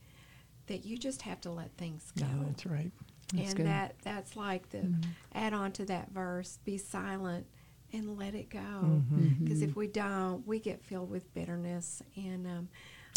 that 0.66 0.84
you 0.84 0.98
just 0.98 1.22
have 1.22 1.40
to 1.42 1.50
let 1.50 1.70
things 1.76 2.12
go. 2.18 2.26
no, 2.26 2.44
that's 2.46 2.66
right. 2.66 2.90
That's 3.34 3.48
and 3.48 3.56
good. 3.56 3.66
that 3.66 3.94
that's 4.02 4.36
like 4.36 4.70
the 4.70 4.78
mm-hmm. 4.78 5.10
add 5.34 5.52
on 5.52 5.72
to 5.72 5.84
that 5.86 6.10
verse, 6.10 6.58
be 6.64 6.78
silent 6.78 7.46
and 7.92 8.18
let 8.18 8.34
it 8.34 8.50
go. 8.50 8.58
Mm-hmm. 8.58 9.44
Because 9.44 9.62
if 9.62 9.74
we 9.74 9.86
don't, 9.86 10.46
we 10.46 10.60
get 10.60 10.82
filled 10.82 11.10
with 11.10 11.32
bitterness. 11.32 12.02
And 12.16 12.46
um, 12.46 12.68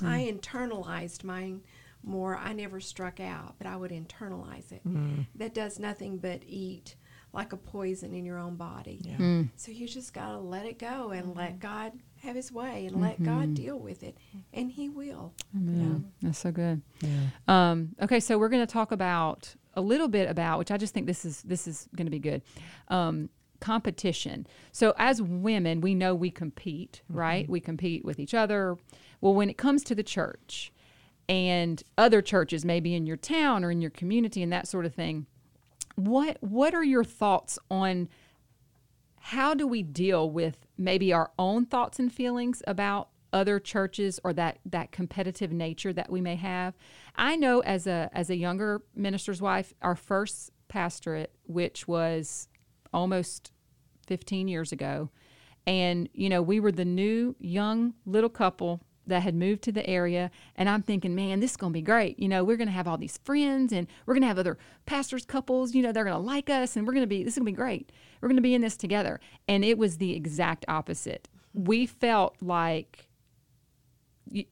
I 0.04 0.22
mm. 0.22 0.40
internalized 0.40 1.26
mine 1.26 1.62
more. 2.04 2.38
I 2.38 2.54
never 2.54 2.80
struck 2.80 3.20
out, 3.20 3.56
but 3.58 3.68
I 3.68 3.76
would 3.76 3.92
internalize 3.92 4.72
it. 4.72 4.86
Mm-hmm. 4.88 5.22
That 5.36 5.54
does 5.54 5.80
nothing 5.80 6.18
but 6.18 6.42
eat 6.48 6.96
like 7.34 7.54
a 7.54 7.58
poison 7.58 8.14
in 8.14 8.26
your 8.26 8.38
own 8.38 8.56
body. 8.56 9.00
Yeah. 9.04 9.16
Mm. 9.16 9.50
So 9.56 9.72
you 9.72 9.88
just 9.88 10.14
got 10.14 10.32
to 10.32 10.38
let 10.38 10.66
it 10.66 10.80
go 10.80 11.12
and 11.12 11.28
mm-hmm. 11.28 11.40
let 11.40 11.60
God 11.60 11.94
have 12.24 12.36
his 12.36 12.52
way 12.52 12.86
and 12.88 13.02
let 13.02 13.24
God 13.24 13.44
mm-hmm. 13.44 13.54
deal 13.54 13.80
with 13.80 14.04
it. 14.04 14.18
And 14.54 14.70
he 14.70 14.90
will. 14.90 15.34
Amen. 15.56 16.12
That's 16.22 16.40
so 16.40 16.52
good. 16.52 16.82
Yeah. 17.02 17.10
Um, 17.48 17.96
okay, 18.02 18.20
so 18.20 18.38
we're 18.38 18.50
going 18.50 18.66
to 18.66 18.72
talk 18.72 18.92
about 18.92 19.56
a 19.76 19.82
little 19.82 20.10
bit 20.10 20.30
about 20.30 20.60
which 20.60 20.72
I 20.72 20.78
just 20.78 20.94
think 20.94 21.08
this 21.08 21.24
is 21.24 21.42
this 21.44 21.68
is 21.68 21.88
going 21.96 22.06
to 22.06 22.12
be 22.12 22.20
good. 22.20 22.42
Um, 22.90 23.30
competition. 23.62 24.46
So 24.74 24.94
as 24.98 25.22
women, 25.22 25.80
we 25.82 25.96
know 25.96 26.14
we 26.14 26.32
compete, 26.32 27.02
right? 27.08 27.48
We 27.48 27.60
compete 27.60 28.04
with 28.04 28.20
each 28.20 28.34
other. 28.34 28.78
Well, 29.22 29.36
when 29.36 29.50
it 29.50 29.58
comes 29.58 29.84
to 29.86 29.96
the 29.96 30.04
church 30.04 30.74
and 31.32 31.82
other 31.98 32.22
churches, 32.22 32.66
maybe 32.66 32.94
in 32.94 33.06
your 33.06 33.16
town 33.16 33.64
or 33.64 33.72
in 33.72 33.82
your 33.82 33.90
community 33.90 34.44
and 34.44 34.52
that 34.52 34.68
sort 34.68 34.86
of 34.86 34.94
thing, 34.94 35.28
what 35.96 36.38
what 36.42 36.74
are 36.74 36.84
your 36.84 37.06
thoughts 37.06 37.58
on 37.70 38.10
how 39.18 39.54
do 39.54 39.66
we 39.66 39.82
deal 39.82 40.30
with 40.30 40.68
maybe 40.78 41.14
our 41.14 41.32
own 41.40 41.66
thoughts 41.66 42.00
and 42.00 42.12
feelings 42.12 42.62
about 42.68 43.08
other 43.32 43.62
churches 43.62 44.20
or 44.26 44.34
that 44.34 44.60
that 44.66 44.92
competitive 44.92 45.54
nature 45.54 45.94
that 45.94 46.12
we 46.12 46.20
may 46.20 46.36
have? 46.36 46.76
I 47.16 47.38
know 47.38 47.62
as 47.62 47.88
a 47.88 48.10
as 48.12 48.30
a 48.30 48.36
younger 48.36 48.82
minister's 48.94 49.42
wife 49.42 49.74
our 49.82 49.96
first 49.96 50.52
pastorate 50.68 51.34
which 51.44 51.88
was 51.88 52.50
almost 52.94 53.54
15 54.08 54.50
years 54.50 54.74
ago 54.74 55.10
and 55.66 56.10
you 56.14 56.28
know 56.28 56.42
we 56.42 56.60
were 56.60 56.74
the 56.74 56.84
new 56.84 57.38
young 57.40 57.94
little 58.06 58.30
couple 58.30 58.82
that 59.08 59.24
had 59.24 59.36
moved 59.36 59.62
to 59.64 59.72
the 59.72 59.86
area 59.88 60.32
and 60.56 60.70
i'm 60.70 60.82
thinking 60.82 61.16
man 61.16 61.40
this 61.40 61.52
is 61.52 61.58
going 61.58 61.74
to 61.74 61.78
be 61.78 61.82
great. 61.82 62.20
You 62.20 62.28
know 62.28 62.44
we're 62.44 62.58
going 62.58 62.68
to 62.68 62.74
have 62.74 62.88
all 62.88 62.98
these 62.98 63.20
friends 63.24 63.74
and 63.74 63.88
we're 64.06 64.14
going 64.14 64.22
to 64.22 64.28
have 64.28 64.40
other 64.40 64.58
pastors 64.86 65.26
couples 65.26 65.74
you 65.74 65.82
know 65.82 65.92
they're 65.92 66.04
going 66.04 66.16
to 66.16 66.20
like 66.20 66.50
us 66.50 66.76
and 66.76 66.86
we're 66.86 66.94
going 66.94 67.04
to 67.04 67.08
be 67.08 67.24
this 67.24 67.34
is 67.34 67.40
going 67.40 67.46
to 67.46 67.52
be 67.52 67.56
great. 67.56 67.92
We're 68.22 68.30
going 68.30 68.38
to 68.38 68.42
be 68.42 68.54
in 68.54 68.62
this 68.62 68.78
together. 68.78 69.20
And 69.48 69.66
it 69.66 69.78
was 69.78 69.98
the 69.98 70.16
exact 70.16 70.66
opposite. 70.68 71.28
We 71.54 71.86
felt 71.86 72.38
like 72.42 73.08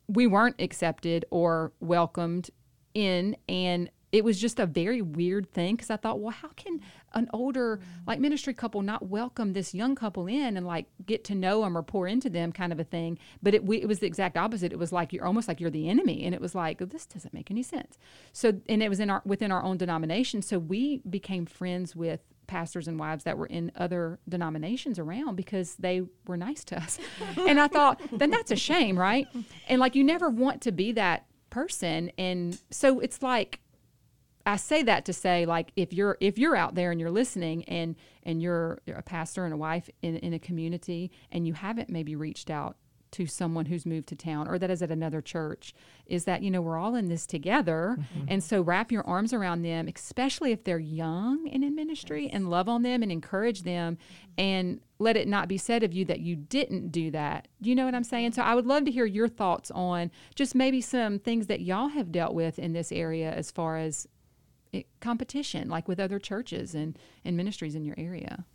we 0.07 0.27
weren't 0.27 0.59
accepted 0.59 1.25
or 1.29 1.71
welcomed 1.79 2.49
in 2.93 3.37
and 3.47 3.89
it 4.11 4.23
was 4.23 4.39
just 4.39 4.59
a 4.59 4.65
very 4.65 5.01
weird 5.01 5.51
thing 5.51 5.75
because 5.75 5.89
i 5.89 5.95
thought 5.95 6.19
well 6.19 6.31
how 6.31 6.47
can 6.49 6.79
an 7.13 7.27
older 7.33 7.79
like 8.07 8.19
ministry 8.19 8.53
couple 8.53 8.81
not 8.81 9.07
welcome 9.07 9.53
this 9.53 9.73
young 9.73 9.95
couple 9.95 10.27
in 10.27 10.57
and 10.57 10.65
like 10.65 10.85
get 11.05 11.23
to 11.23 11.35
know 11.35 11.61
them 11.61 11.77
or 11.77 11.83
pour 11.83 12.07
into 12.07 12.29
them 12.29 12.51
kind 12.51 12.71
of 12.71 12.79
a 12.79 12.83
thing 12.83 13.17
but 13.41 13.53
it, 13.53 13.63
we, 13.63 13.81
it 13.81 13.87
was 13.87 13.99
the 13.99 14.07
exact 14.07 14.37
opposite 14.37 14.71
it 14.71 14.79
was 14.79 14.91
like 14.91 15.13
you're 15.13 15.25
almost 15.25 15.47
like 15.47 15.59
you're 15.59 15.69
the 15.69 15.89
enemy 15.89 16.23
and 16.25 16.33
it 16.33 16.41
was 16.41 16.55
like 16.55 16.77
this 16.89 17.05
doesn't 17.05 17.33
make 17.33 17.49
any 17.51 17.63
sense 17.63 17.97
so 18.31 18.53
and 18.67 18.83
it 18.83 18.89
was 18.89 18.99
in 18.99 19.09
our 19.09 19.21
within 19.25 19.51
our 19.51 19.63
own 19.63 19.77
denomination 19.77 20.41
so 20.41 20.59
we 20.59 21.01
became 21.09 21.45
friends 21.45 21.95
with 21.95 22.21
pastors 22.49 22.87
and 22.87 22.99
wives 22.99 23.23
that 23.23 23.37
were 23.37 23.45
in 23.45 23.71
other 23.75 24.19
denominations 24.27 24.99
around 24.99 25.35
because 25.35 25.75
they 25.75 26.01
were 26.25 26.35
nice 26.35 26.63
to 26.65 26.75
us. 26.75 26.97
and 27.37 27.59
I 27.59 27.67
thought, 27.67 28.01
then 28.11 28.31
that's 28.31 28.51
a 28.51 28.55
shame, 28.55 28.97
right? 28.97 29.27
And 29.69 29.79
like 29.79 29.95
you 29.95 30.03
never 30.03 30.29
want 30.29 30.61
to 30.63 30.71
be 30.71 30.91
that 30.93 31.27
person. 31.51 32.11
And 32.17 32.59
so 32.71 32.99
it's 32.99 33.21
like 33.21 33.61
I 34.49 34.55
say 34.55 34.81
that 34.83 35.05
to 35.05 35.13
say 35.13 35.45
like 35.45 35.71
if 35.75 35.93
you're 35.93 36.17
if 36.19 36.39
you're 36.39 36.55
out 36.55 36.73
there 36.73 36.91
and 36.91 36.99
you're 36.99 37.11
listening 37.11 37.63
and 37.65 37.95
and 38.23 38.41
you're 38.41 38.79
a 38.87 39.03
pastor 39.03 39.45
and 39.45 39.53
a 39.53 39.57
wife 39.57 39.89
in, 40.01 40.17
in 40.17 40.33
a 40.33 40.39
community 40.39 41.11
and 41.31 41.45
you 41.45 41.53
haven't 41.53 41.89
maybe 41.89 42.15
reached 42.15 42.49
out 42.49 42.75
to 43.11 43.25
someone 43.25 43.65
who's 43.65 43.85
moved 43.85 44.07
to 44.07 44.15
town 44.15 44.47
or 44.47 44.59
that 44.59 44.69
is 44.69 44.81
at 44.81 44.91
another 44.91 45.21
church 45.21 45.73
is 46.07 46.25
that 46.25 46.41
you 46.41 46.49
know 46.49 46.61
we're 46.61 46.77
all 46.77 46.95
in 46.95 47.09
this 47.09 47.27
together. 47.27 47.97
Mm-hmm. 47.99 48.25
And 48.27 48.43
so 48.43 48.61
wrap 48.61 48.91
your 48.91 49.05
arms 49.05 49.33
around 49.33 49.61
them 49.61 49.87
especially 49.87 50.51
if 50.51 50.63
they're 50.63 50.79
young 50.79 51.47
and 51.49 51.63
in 51.63 51.75
ministry 51.75 52.27
and 52.31 52.49
love 52.49 52.67
on 52.67 52.81
them 52.81 53.03
and 53.03 53.11
encourage 53.11 53.61
them 53.61 53.99
and 54.35 54.81
let 54.97 55.15
it 55.15 55.27
not 55.27 55.47
be 55.47 55.59
said 55.59 55.83
of 55.83 55.93
you 55.93 56.05
that 56.05 56.21
you 56.21 56.35
didn't 56.35 56.91
do 56.91 57.11
that. 57.11 57.47
You 57.61 57.75
know 57.75 57.85
what 57.85 57.93
i'm 57.93 58.03
saying? 58.03 58.31
So 58.31 58.41
i 58.41 58.55
would 58.55 58.65
love 58.65 58.85
to 58.85 58.91
hear 58.91 59.05
your 59.05 59.27
thoughts 59.27 59.69
on 59.69 60.09
just 60.33 60.55
maybe 60.55 60.81
some 60.81 61.19
things 61.19 61.45
that 61.47 61.61
y'all 61.61 61.89
have 61.89 62.11
dealt 62.11 62.33
with 62.33 62.57
in 62.57 62.73
this 62.73 62.91
area 62.91 63.31
as 63.31 63.51
far 63.51 63.77
as 63.77 64.07
it, 64.71 64.87
competition 64.99 65.69
like 65.69 65.87
with 65.87 65.99
other 65.99 66.19
churches 66.19 66.75
and, 66.75 66.97
and 67.25 67.35
ministries 67.35 67.75
in 67.75 67.85
your 67.85 67.95
area. 67.97 68.45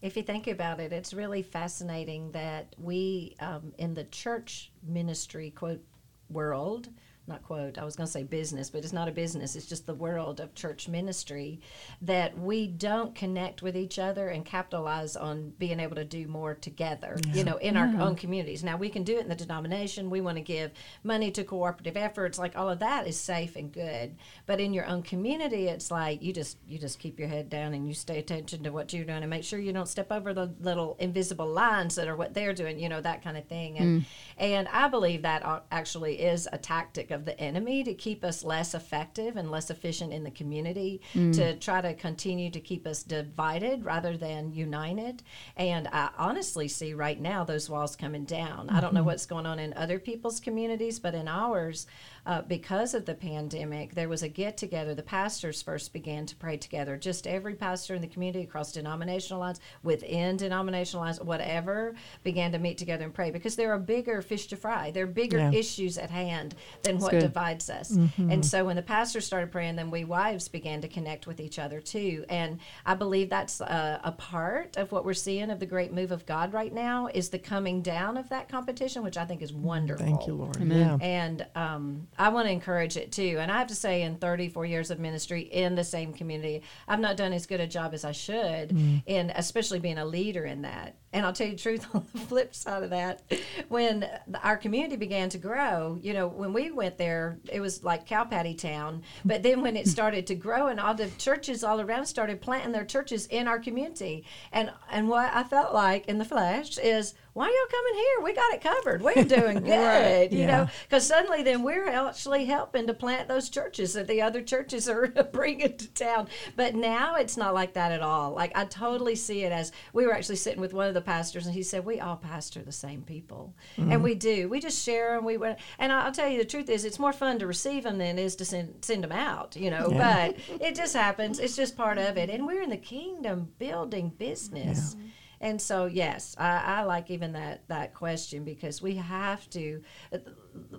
If 0.00 0.16
you 0.16 0.22
think 0.22 0.46
about 0.46 0.78
it, 0.78 0.92
it's 0.92 1.12
really 1.12 1.42
fascinating 1.42 2.30
that 2.32 2.74
we, 2.78 3.34
um, 3.40 3.72
in 3.78 3.94
the 3.94 4.04
church 4.04 4.70
ministry 4.86 5.50
quote 5.50 5.82
world, 6.30 6.88
not 7.28 7.42
quote, 7.42 7.78
I 7.78 7.84
was 7.84 7.96
going 7.96 8.06
to 8.06 8.12
say 8.12 8.22
business, 8.22 8.70
but 8.70 8.84
it's 8.84 8.92
not 8.92 9.08
a 9.08 9.12
business, 9.12 9.56
it's 9.56 9.66
just 9.66 9.86
the 9.86 9.94
world 9.94 10.40
of 10.40 10.54
church 10.54 10.88
ministry, 10.88 11.60
that 12.02 12.38
we 12.38 12.66
don't 12.66 13.14
connect 13.14 13.62
with 13.62 13.76
each 13.76 13.98
other 13.98 14.28
and 14.28 14.44
capitalize 14.44 15.16
on 15.16 15.52
being 15.58 15.80
able 15.80 15.96
to 15.96 16.04
do 16.04 16.26
more 16.26 16.54
together, 16.54 17.16
you 17.32 17.44
know, 17.44 17.56
in 17.58 17.76
our 17.76 17.92
own 18.00 18.16
communities. 18.16 18.64
Now, 18.64 18.76
we 18.76 18.88
can 18.88 19.04
do 19.04 19.16
it 19.16 19.22
in 19.22 19.28
the 19.28 19.34
denomination. 19.34 20.10
We 20.10 20.20
want 20.20 20.36
to 20.36 20.42
give 20.42 20.72
money 21.04 21.30
to 21.32 21.44
cooperative 21.44 21.96
efforts, 21.96 22.38
like 22.38 22.56
all 22.56 22.68
of 22.68 22.78
that 22.80 23.06
is 23.06 23.18
safe 23.18 23.56
and 23.56 23.72
good. 23.72 24.16
But 24.46 24.60
in 24.60 24.72
your 24.72 24.86
own 24.86 25.02
community, 25.02 25.68
it's 25.68 25.90
like 25.90 26.22
you 26.22 26.32
just 26.32 26.58
you 26.66 26.78
just 26.78 26.98
keep 26.98 27.18
your 27.18 27.28
head 27.28 27.48
down 27.50 27.74
and 27.74 27.86
you 27.86 27.94
stay 27.94 28.18
attention 28.18 28.62
to 28.64 28.70
what 28.70 28.92
you're 28.92 29.04
doing 29.04 29.22
and 29.22 29.30
make 29.30 29.44
sure 29.44 29.58
you 29.58 29.72
don't 29.72 29.88
step 29.88 30.10
over 30.10 30.32
the 30.32 30.52
little 30.60 30.96
invisible 30.98 31.46
lines 31.46 31.94
that 31.96 32.08
are 32.08 32.16
what 32.16 32.34
they're 32.34 32.54
doing, 32.54 32.78
you 32.78 32.88
know, 32.88 33.00
that 33.00 33.22
kind 33.22 33.36
of 33.36 33.46
thing. 33.46 33.78
And 33.78 34.02
mm. 34.02 34.04
and 34.38 34.68
I 34.68 34.88
believe 34.88 35.22
that 35.22 35.44
uh, 35.44 35.60
actually 35.70 36.20
is 36.20 36.48
a 36.52 36.58
tactic 36.58 37.10
of 37.10 37.17
the 37.24 37.38
enemy 37.40 37.84
to 37.84 37.94
keep 37.94 38.24
us 38.24 38.44
less 38.44 38.74
effective 38.74 39.36
and 39.36 39.50
less 39.50 39.70
efficient 39.70 40.12
in 40.12 40.24
the 40.24 40.30
community, 40.30 41.00
mm. 41.14 41.34
to 41.34 41.56
try 41.56 41.80
to 41.80 41.94
continue 41.94 42.50
to 42.50 42.60
keep 42.60 42.86
us 42.86 43.02
divided 43.02 43.84
rather 43.84 44.16
than 44.16 44.52
united. 44.52 45.22
And 45.56 45.88
I 45.88 46.10
honestly 46.16 46.68
see 46.68 46.94
right 46.94 47.20
now 47.20 47.44
those 47.44 47.70
walls 47.70 47.96
coming 47.96 48.24
down. 48.24 48.70
I 48.70 48.80
don't 48.80 48.94
know 48.94 49.00
mm-hmm. 49.00 49.06
what's 49.06 49.26
going 49.26 49.46
on 49.46 49.58
in 49.58 49.72
other 49.74 49.98
people's 49.98 50.40
communities, 50.40 50.98
but 50.98 51.14
in 51.14 51.28
ours, 51.28 51.86
uh, 52.28 52.42
because 52.42 52.92
of 52.92 53.06
the 53.06 53.14
pandemic, 53.14 53.94
there 53.94 54.08
was 54.08 54.22
a 54.22 54.28
get 54.28 54.58
together. 54.58 54.94
The 54.94 55.02
pastors 55.02 55.62
first 55.62 55.94
began 55.94 56.26
to 56.26 56.36
pray 56.36 56.58
together. 56.58 56.98
Just 56.98 57.26
every 57.26 57.54
pastor 57.54 57.94
in 57.94 58.02
the 58.02 58.06
community 58.06 58.44
across 58.44 58.70
denominational 58.70 59.40
lines, 59.40 59.60
within 59.82 60.36
denominational 60.36 61.04
lines, 61.06 61.18
whatever, 61.22 61.94
began 62.24 62.52
to 62.52 62.58
meet 62.58 62.76
together 62.76 63.04
and 63.04 63.14
pray 63.14 63.30
because 63.30 63.56
there 63.56 63.72
are 63.72 63.78
bigger 63.78 64.20
fish 64.20 64.46
to 64.48 64.56
fry. 64.56 64.90
There 64.90 65.04
are 65.04 65.06
bigger 65.06 65.38
Yeah. 65.38 65.52
issues 65.52 65.96
at 65.96 66.10
hand 66.10 66.54
than 66.82 66.98
what 66.98 67.12
good. 67.12 67.20
divides 67.22 67.70
us. 67.70 67.90
And 68.18 68.44
so 68.44 68.66
when 68.66 68.76
the 68.76 68.82
pastors 68.82 69.24
started 69.26 69.50
praying, 69.50 69.76
then 69.76 69.90
we 69.90 70.04
wives 70.04 70.48
began 70.48 70.82
to 70.82 70.88
connect 70.88 71.26
with 71.26 71.40
each 71.40 71.58
other 71.58 71.80
too. 71.80 72.26
And 72.28 72.58
I 72.84 72.94
believe 72.94 73.30
that's 73.30 73.62
a, 73.62 74.00
a 74.04 74.12
part 74.12 74.76
of 74.76 74.92
what 74.92 75.06
we're 75.06 75.14
seeing 75.14 75.50
of 75.50 75.60
the 75.60 75.66
great 75.66 75.94
move 75.94 76.12
of 76.12 76.26
God 76.26 76.52
right 76.52 76.74
now 76.74 77.08
is 77.14 77.30
the 77.30 77.38
coming 77.38 77.80
down 77.80 78.18
of 78.18 78.28
that 78.28 78.50
competition, 78.50 79.02
which 79.02 79.16
I 79.16 79.24
think 79.24 79.40
is 79.40 79.52
wonderful. 79.54 80.04
Thank 80.04 80.26
you, 80.26 80.34
Lord. 80.34 80.60
Yeah. 80.60 80.98
And 81.00 81.46
um, 81.54 82.06
I 82.18 82.30
want 82.30 82.46
to 82.46 82.52
encourage 82.52 82.96
it 82.96 83.12
too. 83.12 83.36
And 83.40 83.50
I 83.50 83.58
have 83.58 83.68
to 83.68 83.74
say, 83.74 84.02
in 84.02 84.16
34 84.16 84.66
years 84.66 84.90
of 84.90 84.98
ministry 84.98 85.42
in 85.42 85.74
the 85.74 85.84
same 85.84 86.12
community, 86.12 86.62
I've 86.86 87.00
not 87.00 87.16
done 87.16 87.32
as 87.32 87.46
good 87.46 87.60
a 87.60 87.66
job 87.66 87.94
as 87.94 88.04
I 88.04 88.12
should, 88.12 88.70
mm. 88.70 89.02
in 89.06 89.30
especially 89.34 89.78
being 89.78 89.98
a 89.98 90.04
leader 90.04 90.44
in 90.44 90.62
that. 90.62 90.96
and 91.12 91.24
I'll 91.24 91.32
tell 91.32 91.46
you 91.46 91.54
the 91.54 91.62
truth 91.62 91.86
on 91.94 92.06
the 92.12 92.18
flip 92.20 92.54
side 92.54 92.82
of 92.82 92.90
that, 92.90 93.22
when 93.68 94.08
our 94.42 94.56
community 94.56 94.96
began 94.96 95.28
to 95.30 95.38
grow, 95.38 95.98
you 96.02 96.12
know, 96.12 96.26
when 96.26 96.52
we 96.52 96.70
went 96.70 96.98
there, 96.98 97.38
it 97.50 97.60
was 97.60 97.84
like 97.84 98.06
cow 98.06 98.24
patty 98.24 98.54
town. 98.54 99.02
But 99.24 99.42
then 99.42 99.62
when 99.62 99.76
it 99.76 99.86
started 99.96 100.26
to 100.26 100.34
grow 100.34 100.66
and 100.66 100.80
all 100.80 100.94
the 100.94 101.08
churches 101.18 101.64
all 101.64 101.80
around 101.80 102.06
started 102.06 102.40
planting 102.40 102.72
their 102.72 102.84
churches 102.84 103.26
in 103.26 103.48
our 103.48 103.58
community. 103.58 104.24
And 104.52 104.70
and 104.90 105.08
what 105.08 105.32
I 105.32 105.44
felt 105.44 105.72
like 105.72 106.06
in 106.06 106.18
the 106.18 106.24
flesh 106.24 106.78
is 106.78 107.14
why 107.38 107.46
y'all 107.46 107.70
coming 107.70 107.94
here? 107.94 108.24
We 108.24 108.34
got 108.34 108.52
it 108.52 108.60
covered. 108.60 109.00
We're 109.00 109.22
doing 109.22 109.60
good, 109.64 110.32
you 110.32 110.40
yeah. 110.40 110.46
know, 110.46 110.68
because 110.82 111.06
suddenly 111.06 111.44
then 111.44 111.62
we're 111.62 111.88
actually 111.88 112.46
helping 112.46 112.88
to 112.88 112.94
plant 112.94 113.28
those 113.28 113.48
churches 113.48 113.92
that 113.92 114.08
the 114.08 114.20
other 114.20 114.42
churches 114.42 114.88
are 114.88 115.06
bringing 115.32 115.76
to 115.76 115.88
town. 115.90 116.26
But 116.56 116.74
now 116.74 117.14
it's 117.14 117.36
not 117.36 117.54
like 117.54 117.74
that 117.74 117.92
at 117.92 118.02
all. 118.02 118.32
Like 118.32 118.50
I 118.56 118.64
totally 118.64 119.14
see 119.14 119.44
it 119.44 119.52
as 119.52 119.70
we 119.92 120.04
were 120.04 120.14
actually 120.14 120.34
sitting 120.34 120.60
with 120.60 120.74
one 120.74 120.88
of 120.88 120.94
the 120.94 121.00
pastors, 121.00 121.46
and 121.46 121.54
he 121.54 121.62
said 121.62 121.84
we 121.84 122.00
all 122.00 122.16
pastor 122.16 122.60
the 122.60 122.72
same 122.72 123.02
people, 123.02 123.54
and 123.76 123.88
mm-hmm. 123.88 124.02
we 124.02 124.16
do. 124.16 124.48
We 124.48 124.58
just 124.58 124.84
share 124.84 125.14
them. 125.14 125.24
We 125.24 125.36
went, 125.36 125.60
and 125.78 125.92
I'll 125.92 126.10
tell 126.10 126.28
you 126.28 126.38
the 126.38 126.44
truth 126.44 126.68
is 126.68 126.84
it's 126.84 126.98
more 126.98 127.12
fun 127.12 127.38
to 127.38 127.46
receive 127.46 127.84
them 127.84 127.98
than 127.98 128.18
it 128.18 128.22
is 128.22 128.34
to 128.36 128.44
send 128.44 128.84
send 128.84 129.04
them 129.04 129.12
out, 129.12 129.54
you 129.54 129.70
know. 129.70 129.90
But 129.90 130.38
it 130.60 130.74
just 130.74 130.94
happens. 130.94 131.38
It's 131.38 131.54
just 131.54 131.76
part 131.76 131.98
of 131.98 132.16
it, 132.16 132.30
and 132.30 132.44
we're 132.44 132.62
in 132.62 132.70
the 132.70 132.76
kingdom 132.76 133.52
building 133.60 134.08
business. 134.18 134.96
And 135.40 135.60
so, 135.60 135.86
yes, 135.86 136.34
I, 136.38 136.58
I 136.58 136.82
like 136.82 137.10
even 137.10 137.32
that 137.32 137.66
that 137.68 137.94
question 137.94 138.44
because 138.44 138.82
we 138.82 138.96
have 138.96 139.48
to. 139.50 139.82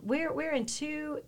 We're 0.03 0.33
we're 0.33 0.51
in 0.51 0.65
two 0.65 1.21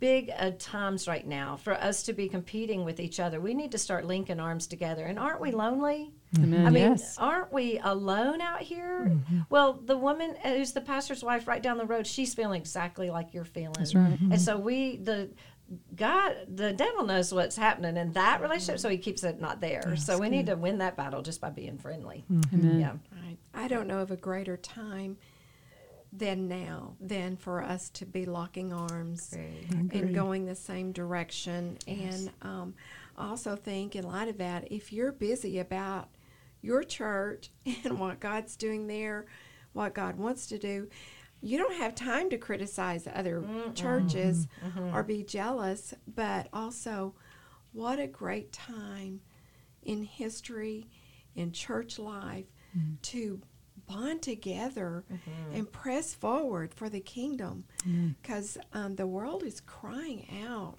big 0.00 0.32
uh, 0.36 0.50
times 0.58 1.06
right 1.06 1.26
now 1.26 1.56
for 1.56 1.74
us 1.74 2.02
to 2.04 2.12
be 2.12 2.28
competing 2.28 2.84
with 2.84 2.98
each 2.98 3.20
other. 3.20 3.40
We 3.40 3.54
need 3.54 3.70
to 3.72 3.78
start 3.78 4.04
linking 4.04 4.40
arms 4.40 4.66
together. 4.66 5.04
And 5.04 5.18
aren't 5.18 5.40
we 5.40 5.52
lonely? 5.52 6.12
Amen. 6.36 6.66
I 6.66 6.70
mean, 6.70 6.90
yes. 6.90 7.16
aren't 7.18 7.52
we 7.52 7.78
alone 7.78 8.40
out 8.40 8.60
here? 8.60 9.06
Mm-hmm. 9.08 9.40
Well, 9.48 9.74
the 9.74 9.96
woman 9.96 10.34
uh, 10.44 10.54
who's 10.54 10.72
the 10.72 10.80
pastor's 10.80 11.22
wife 11.22 11.46
right 11.46 11.62
down 11.62 11.78
the 11.78 11.86
road, 11.86 12.06
she's 12.06 12.34
feeling 12.34 12.60
exactly 12.60 13.10
like 13.10 13.32
you're 13.32 13.44
feeling. 13.44 13.74
That's 13.78 13.94
right. 13.94 14.08
And 14.08 14.18
mm-hmm. 14.18 14.36
so 14.36 14.58
we 14.58 14.96
the 14.96 15.30
God, 15.96 16.36
the 16.48 16.72
devil 16.72 17.04
knows 17.04 17.34
what's 17.34 17.56
happening 17.56 17.96
in 17.96 18.12
that 18.12 18.40
relationship, 18.40 18.78
so 18.78 18.88
he 18.88 18.98
keeps 18.98 19.24
it 19.24 19.40
not 19.40 19.60
there. 19.60 19.96
so 19.96 20.18
we 20.18 20.28
need 20.28 20.46
to 20.46 20.54
win 20.54 20.78
that 20.78 20.96
battle 20.96 21.22
just 21.22 21.40
by 21.40 21.50
being 21.50 21.78
friendly. 21.78 22.24
Amen. 22.52 22.80
Yeah. 22.80 22.92
Right. 23.12 23.36
I 23.52 23.66
don't 23.68 23.88
know 23.88 23.98
of 24.00 24.10
a 24.10 24.16
greater 24.16 24.56
time 24.56 25.16
than 26.12 26.48
now 26.48 26.94
than 27.00 27.36
for 27.36 27.62
us 27.62 27.90
to 27.90 28.06
be 28.06 28.24
locking 28.24 28.72
arms 28.72 29.34
and 29.36 30.14
going 30.14 30.46
the 30.46 30.54
same 30.54 30.92
direction. 30.92 31.78
And 31.86 32.30
um, 32.42 32.74
I 33.16 33.28
also 33.28 33.56
think, 33.56 33.96
in 33.96 34.06
light 34.06 34.28
of 34.28 34.38
that, 34.38 34.70
if 34.70 34.92
you're 34.92 35.12
busy 35.12 35.58
about 35.58 36.08
your 36.62 36.84
church 36.84 37.50
and 37.84 37.98
what 37.98 38.20
God's 38.20 38.56
doing 38.56 38.86
there, 38.86 39.26
what 39.72 39.94
God 39.94 40.16
wants 40.16 40.46
to 40.48 40.58
do, 40.58 40.88
you 41.40 41.58
don't 41.58 41.76
have 41.76 41.94
time 41.94 42.30
to 42.30 42.38
criticize 42.38 43.06
other 43.12 43.44
churches 43.74 44.48
mm-hmm. 44.64 44.94
or 44.94 45.02
be 45.02 45.22
jealous, 45.22 45.94
but 46.06 46.48
also, 46.52 47.14
what 47.72 47.98
a 47.98 48.06
great 48.06 48.52
time 48.52 49.20
in 49.82 50.02
history, 50.02 50.88
in 51.34 51.52
church 51.52 51.98
life, 51.98 52.46
mm-hmm. 52.76 52.94
to 53.02 53.40
bond 53.86 54.22
together 54.22 55.04
mm-hmm. 55.12 55.56
and 55.56 55.70
press 55.70 56.14
forward 56.14 56.74
for 56.74 56.88
the 56.88 57.00
kingdom 57.00 57.64
mm. 57.86 58.14
because 58.20 58.58
um, 58.72 58.96
the 58.96 59.06
world 59.06 59.42
is 59.42 59.60
crying 59.60 60.26
out 60.46 60.78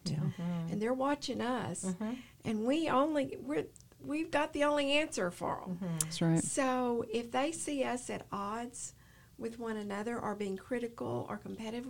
and 0.69 0.81
they're 0.81 0.93
watching 0.93 1.41
us 1.41 1.95
and 2.43 2.65
we 2.65 2.89
only 2.89 3.37
we're 3.41 3.65
we've 4.03 4.29
got 4.29 4.53
the 4.53 4.63
only 4.63 4.91
answer 4.91 5.31
for 5.31 5.63
them 5.65 5.79
That's 5.99 6.21
right. 6.21 6.43
so 6.43 7.05
if 7.11 7.31
they 7.31 7.51
see 7.51 7.83
us 7.83 8.09
at 8.09 8.25
odds 8.31 8.93
with 9.37 9.59
one 9.59 9.77
another 9.77 10.19
or 10.19 10.35
being 10.35 10.57
critical 10.57 11.25
or 11.29 11.37
competitive 11.37 11.85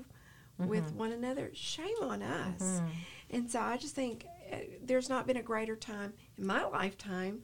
with 0.58 0.88
mm-hmm. 0.88 0.98
one 0.98 1.12
another, 1.12 1.52
shame 1.54 1.96
on 2.02 2.24
us. 2.24 2.62
Mm-hmm. 2.62 2.88
And 3.30 3.52
so 3.52 3.60
I 3.60 3.78
just 3.78 3.94
think 3.94 4.26
uh, 4.52 4.58
there's 4.84 5.10
not 5.10 5.28
been 5.28 5.38
a 5.38 5.44
greater 5.44 5.76
time 5.76 6.14
in 6.38 6.48
my 6.48 6.66
lifetime 6.66 7.42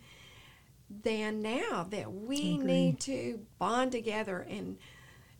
than 1.03 1.41
now 1.41 1.87
that 1.89 2.11
we 2.11 2.57
need 2.57 2.99
to 3.01 3.39
bond 3.57 3.91
together 3.91 4.45
and 4.49 4.77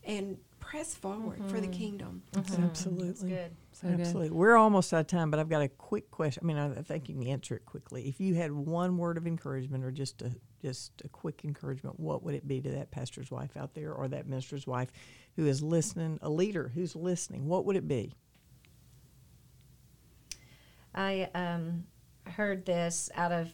and 0.05 0.37
press 0.59 0.95
forward 0.95 1.39
for 1.47 1.59
the 1.59 1.67
mm-hmm. 1.67 1.71
kingdom. 1.71 2.23
Absolutely. 2.35 3.29
Good. 3.29 3.51
So 3.71 3.87
good. 3.87 3.99
Absolutely. 4.01 4.31
We're 4.31 4.57
almost 4.57 4.93
out 4.93 5.01
of 5.01 5.07
time, 5.07 5.31
but 5.31 5.39
I've 5.39 5.49
got 5.49 5.61
a 5.61 5.69
quick 5.69 6.11
question. 6.11 6.41
I 6.43 6.45
mean, 6.45 6.57
I 6.57 6.79
I 6.79 6.81
think 6.81 7.09
you 7.09 7.15
can 7.15 7.27
answer 7.27 7.55
it 7.55 7.65
quickly. 7.65 8.07
If 8.07 8.19
you 8.19 8.35
had 8.35 8.51
one 8.51 8.97
word 8.97 9.17
of 9.17 9.27
encouragement 9.27 9.83
or 9.83 9.91
just 9.91 10.21
a 10.21 10.31
just 10.63 11.01
a 11.03 11.09
quick 11.09 11.41
encouragement, 11.43 11.99
what 11.99 12.23
would 12.23 12.33
it 12.33 12.47
be 12.47 12.61
to 12.61 12.69
that 12.69 12.89
pastor's 12.89 13.29
wife 13.29 13.55
out 13.57 13.75
there 13.75 13.93
or 13.93 14.07
that 14.07 14.27
minister's 14.27 14.65
wife 14.65 14.89
who 15.35 15.45
is 15.45 15.61
listening, 15.61 16.17
a 16.21 16.29
leader 16.29 16.71
who's 16.73 16.95
listening? 16.95 17.47
What 17.47 17.65
would 17.65 17.75
it 17.75 17.87
be? 17.87 18.13
I 20.95 21.29
um, 21.35 21.83
heard 22.25 22.65
this 22.65 23.09
out 23.13 23.33
of 23.33 23.53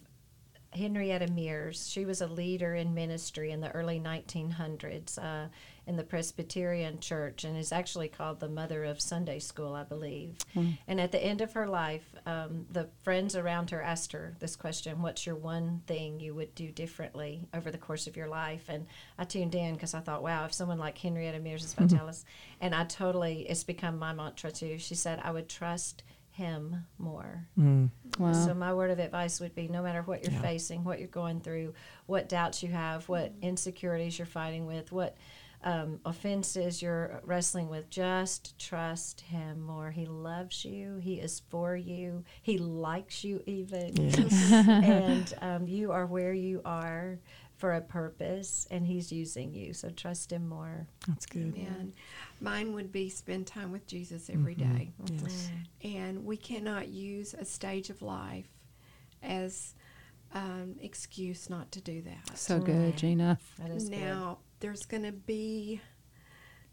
Henrietta 0.71 1.31
Mears. 1.31 1.89
She 1.89 2.05
was 2.05 2.21
a 2.21 2.27
leader 2.27 2.75
in 2.75 2.93
ministry 2.93 3.51
in 3.51 3.59
the 3.59 3.71
early 3.71 3.99
1900s 3.99 5.17
uh, 5.17 5.47
in 5.89 5.95
the 5.95 6.03
Presbyterian 6.03 6.99
Church 6.99 7.43
and 7.43 7.57
is 7.57 7.71
actually 7.71 8.09
called 8.09 8.39
the 8.39 8.47
mother 8.47 8.83
of 8.83 9.01
Sunday 9.01 9.39
school, 9.39 9.73
I 9.73 9.83
believe. 9.83 10.35
Hmm. 10.53 10.73
And 10.87 11.01
at 11.01 11.11
the 11.11 11.21
end 11.21 11.41
of 11.41 11.53
her 11.53 11.67
life, 11.67 12.13
um, 12.27 12.67
the 12.69 12.89
friends 13.01 13.35
around 13.35 13.71
her 13.71 13.81
asked 13.81 14.11
her 14.11 14.35
this 14.39 14.55
question 14.55 15.01
What's 15.01 15.25
your 15.25 15.35
one 15.35 15.81
thing 15.87 16.19
you 16.19 16.35
would 16.35 16.53
do 16.53 16.71
differently 16.71 17.47
over 17.55 17.71
the 17.71 17.79
course 17.79 18.05
of 18.05 18.15
your 18.15 18.27
life? 18.27 18.65
And 18.69 18.85
I 19.17 19.23
tuned 19.23 19.55
in 19.55 19.73
because 19.73 19.95
I 19.95 19.99
thought, 19.99 20.21
wow, 20.21 20.45
if 20.45 20.53
someone 20.53 20.77
like 20.77 20.95
Henrietta 20.95 21.39
Mears 21.39 21.63
is 21.63 21.73
about 21.73 21.89
to 21.89 21.97
tell 21.97 22.07
us, 22.07 22.23
and 22.61 22.75
I 22.75 22.83
totally, 22.83 23.47
it's 23.49 23.63
become 23.63 23.97
my 23.97 24.13
mantra 24.13 24.51
too. 24.51 24.77
She 24.77 24.93
said, 24.93 25.19
I 25.23 25.31
would 25.31 25.49
trust 25.49 26.03
him 26.39 26.85
more. 26.99 27.47
Hmm. 27.55 27.87
Wow. 28.19 28.33
So 28.33 28.53
my 28.53 28.73
word 28.73 28.91
of 28.91 28.99
advice 28.99 29.39
would 29.39 29.55
be 29.55 29.67
no 29.67 29.81
matter 29.81 30.03
what 30.03 30.23
you're 30.23 30.39
facing, 30.39 30.83
what 30.83 30.99
you're 30.99 31.07
going 31.07 31.41
through, 31.41 31.73
what 32.05 32.29
doubts 32.29 32.61
you 32.61 32.69
have, 32.69 33.09
what 33.09 33.33
mm-hmm. 33.33 33.47
insecurities 33.47 34.19
you're 34.19 34.27
fighting 34.27 34.67
with, 34.67 34.91
what 34.91 35.17
um, 35.63 35.99
offenses 36.05 36.81
you're 36.81 37.21
wrestling 37.25 37.69
with, 37.69 37.89
just 37.89 38.57
trust 38.57 39.21
him 39.21 39.61
more. 39.61 39.91
He 39.91 40.05
loves 40.05 40.63
you. 40.63 40.97
He 40.97 41.15
is 41.15 41.41
for 41.49 41.75
you. 41.75 42.23
He 42.41 42.57
likes 42.57 43.23
you 43.23 43.43
even. 43.45 43.97
and 44.53 45.33
um, 45.41 45.67
you 45.67 45.91
are 45.91 46.05
where 46.05 46.33
you 46.33 46.61
are 46.63 47.19
for 47.57 47.73
a 47.73 47.81
purpose, 47.81 48.67
and 48.71 48.87
he's 48.87 49.11
using 49.11 49.53
you. 49.53 49.73
So 49.73 49.89
trust 49.89 50.31
him 50.31 50.47
more. 50.47 50.87
That's 51.07 51.25
good. 51.25 51.55
And 51.57 51.93
mine 52.39 52.73
would 52.73 52.91
be 52.91 53.09
spend 53.09 53.47
time 53.47 53.73
with 53.73 53.85
Jesus 53.85 54.29
every 54.29 54.55
day. 54.55 54.91
And 55.83 56.23
we 56.23 56.37
cannot 56.37 56.87
use 56.87 57.33
a 57.33 57.43
stage 57.43 57.89
of 57.89 58.01
life 58.01 58.47
as 59.21 59.73
um, 60.33 60.75
excuse 60.81 61.49
not 61.49 61.71
to 61.73 61.81
do 61.81 62.01
that. 62.03 62.37
So 62.37 62.59
good, 62.59 62.95
Jeana. 62.95 63.37
That 63.59 63.71
is 63.71 63.89
good. 63.89 63.99
now, 63.99 64.37
there's 64.59 64.85
going 64.85 65.03
to 65.03 65.11
be 65.11 65.81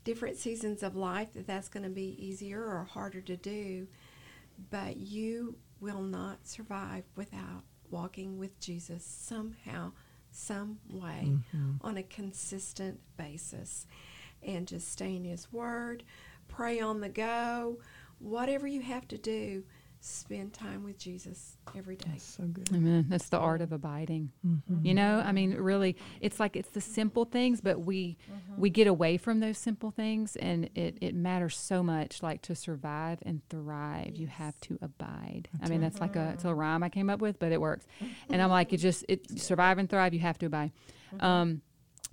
different 0.05 0.37
seasons 0.37 0.83
of 0.83 0.95
life 0.95 1.33
that 1.35 1.47
that's 1.47 1.69
going 1.69 1.83
to 1.83 1.91
be 1.91 2.17
easier 2.19 2.63
or 2.63 2.85
harder 2.85 3.21
to 3.21 3.37
do, 3.37 3.87
but 4.71 4.97
you 4.97 5.57
will 5.81 6.03
not 6.03 6.47
survive 6.47 7.05
without 7.17 7.65
walking 7.91 8.39
with 8.39 8.59
Jesus 8.61 9.05
somehow, 9.05 9.93
some 10.31 10.79
way, 10.89 11.29
mm-hmm. 11.29 11.73
on 11.81 11.97
a 11.97 12.03
consistent 12.03 13.01
basis, 13.17 13.87
and 14.43 14.67
just 14.67 14.91
stay 14.91 15.17
in 15.17 15.25
His 15.25 15.53
Word, 15.53 16.05
pray 16.49 16.81
on 16.81 17.01
the 17.01 17.09
go, 17.09 17.79
whatever 18.19 18.67
you 18.67 18.81
have 18.81 19.07
to 19.09 19.19
do. 19.19 19.65
Spend 20.09 20.53
time 20.53 20.85
with 20.85 20.99
Jesus 20.99 21.57
every 21.77 21.97
day. 21.97 22.11
That's 22.13 22.23
So 22.23 22.45
good. 22.45 22.69
Amen. 22.73 23.07
That's 23.09 23.29
the 23.29 23.39
art 23.39 23.61
of 23.61 23.73
abiding. 23.73 24.31
You 24.81 24.95
know, 24.95 25.21
I 25.25 25.33
mean, 25.33 25.55
really, 25.55 25.97
it's 26.21 26.39
like 26.39 26.55
it's 26.55 26.69
the 26.69 26.81
simple 26.81 27.25
things, 27.25 27.61
but 27.61 27.81
we 27.81 28.17
we 28.57 28.71
get 28.71 28.87
away 28.87 29.17
from 29.17 29.41
those 29.41 29.59
simple 29.59 29.91
things, 29.91 30.37
and 30.37 30.71
it 30.77 30.99
it 31.01 31.17
matters 31.17 31.57
so 31.57 31.83
much. 31.83 32.23
Like 32.23 32.41
to 32.43 32.55
survive 32.55 33.19
and 33.27 33.43
thrive, 33.49 34.15
you 34.15 34.29
have 34.29 34.61
to 34.61 34.79
abide. 34.81 35.49
I 35.61 35.69
mean, 35.69 35.81
that's 35.81 36.01
like 36.01 36.15
a 36.15 36.31
it's 36.35 36.45
a 36.45 36.55
rhyme 36.55 36.85
I 36.85 36.89
came 36.89 37.11
up 37.11 37.21
with, 37.21 37.41
but 37.41 37.51
it 37.51 37.61
works. 37.61 37.85
And 38.31 38.41
I'm 38.41 38.51
like, 38.51 38.73
it 38.73 38.77
just 38.79 39.05
it 39.09 39.41
survive 39.41 39.79
and 39.79 39.91
thrive. 39.91 40.15
You 40.15 40.21
have 40.21 40.39
to 40.39 40.47
abide. 40.47 40.71
Um, 41.19 41.63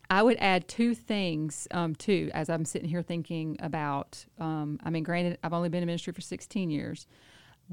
I 0.10 0.22
would 0.22 0.38
add 0.40 0.68
two 0.68 0.96
things 0.96 1.68
um, 1.72 1.96
too, 1.96 2.30
as 2.34 2.50
I'm 2.50 2.66
sitting 2.66 2.90
here 2.90 3.04
thinking 3.04 3.58
about. 3.60 4.26
Um, 4.40 4.80
I 4.84 4.90
mean, 4.90 5.04
granted, 5.04 5.38
I've 5.44 5.54
only 5.54 5.70
been 5.70 5.82
in 5.84 5.88
ministry 5.88 6.14
for 6.14 6.22
16 6.22 6.70
years. 6.72 7.08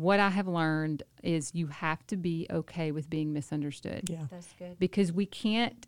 What 0.01 0.19
I 0.19 0.31
have 0.31 0.49
learned 0.49 1.03
is 1.23 1.51
you 1.55 1.67
have 1.67 2.07
to 2.07 2.17
be 2.17 2.47
okay 2.51 2.91
with 2.91 3.11
being 3.11 3.35
misunderstood 3.35 4.09
Yeah. 4.09 4.25
That's 4.31 4.53
good. 4.59 4.79
because 4.79 5.13
we 5.13 5.27
can't 5.27 5.87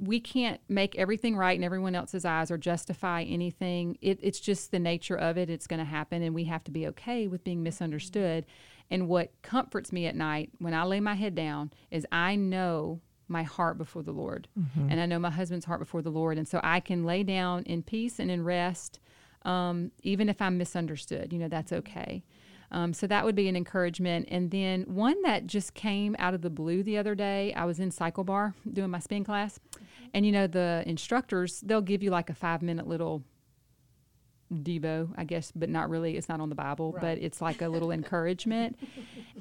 we 0.00 0.20
can't 0.20 0.60
make 0.68 0.96
everything 0.96 1.36
right 1.36 1.56
in 1.56 1.64
everyone 1.64 1.94
else's 1.94 2.24
eyes 2.24 2.50
or 2.50 2.56
justify 2.56 3.22
anything. 3.22 3.98
It, 4.00 4.18
it's 4.22 4.40
just 4.40 4.70
the 4.70 4.78
nature 4.78 5.16
of 5.16 5.36
it. 5.36 5.50
It's 5.50 5.66
going 5.66 5.78
to 5.80 5.84
happen, 5.84 6.22
and 6.22 6.34
we 6.34 6.44
have 6.44 6.64
to 6.64 6.70
be 6.70 6.86
okay 6.88 7.26
with 7.26 7.44
being 7.44 7.62
misunderstood. 7.62 8.46
And 8.90 9.08
what 9.08 9.32
comforts 9.42 9.92
me 9.92 10.06
at 10.06 10.16
night 10.16 10.50
when 10.58 10.72
I 10.72 10.84
lay 10.84 11.00
my 11.00 11.14
head 11.14 11.34
down 11.34 11.72
is 11.90 12.06
I 12.10 12.36
know 12.36 13.00
my 13.26 13.42
heart 13.42 13.76
before 13.76 14.02
the 14.02 14.12
Lord, 14.12 14.48
and 14.88 15.00
I 15.00 15.06
know 15.06 15.18
my 15.18 15.30
husband's 15.30 15.66
heart 15.66 15.80
before 15.80 16.00
the 16.00 16.10
Lord, 16.10 16.38
and 16.38 16.48
so 16.48 16.60
I 16.62 16.80
can 16.80 17.04
lay 17.04 17.22
down 17.24 17.64
in 17.64 17.82
peace 17.82 18.18
and 18.18 18.30
in 18.30 18.44
rest, 18.44 19.00
um, 19.42 19.90
even 20.02 20.28
if 20.30 20.40
I'm 20.40 20.56
misunderstood. 20.56 21.32
You 21.32 21.40
know, 21.40 21.48
that's 21.48 21.72
okay. 21.72 22.24
Um, 22.70 22.92
so 22.92 23.06
that 23.06 23.24
would 23.24 23.34
be 23.34 23.48
an 23.48 23.56
encouragement. 23.56 24.28
And 24.30 24.50
then 24.50 24.82
one 24.82 25.20
that 25.22 25.46
just 25.46 25.74
came 25.74 26.14
out 26.18 26.34
of 26.34 26.42
the 26.42 26.50
blue 26.50 26.82
the 26.82 26.98
other 26.98 27.14
day, 27.14 27.54
I 27.54 27.64
was 27.64 27.78
in 27.78 27.90
Cycle 27.90 28.24
Bar 28.24 28.54
doing 28.70 28.90
my 28.90 28.98
spin 28.98 29.24
class, 29.24 29.58
and 30.12 30.26
you 30.26 30.32
know 30.32 30.46
the 30.46 30.82
instructors 30.86 31.60
they'll 31.60 31.80
give 31.80 32.02
you 32.02 32.10
like 32.10 32.30
a 32.30 32.34
five 32.34 32.62
minute 32.62 32.86
little 32.86 33.24
Devo, 34.52 35.10
I 35.16 35.24
guess, 35.24 35.52
but 35.54 35.68
not 35.68 35.90
really. 35.90 36.16
It's 36.16 36.28
not 36.28 36.40
on 36.40 36.48
the 36.48 36.54
Bible, 36.54 36.96
but 36.98 37.18
it's 37.18 37.40
like 37.40 37.60
a 37.60 37.68
little 37.68 37.90
encouragement. 37.92 38.78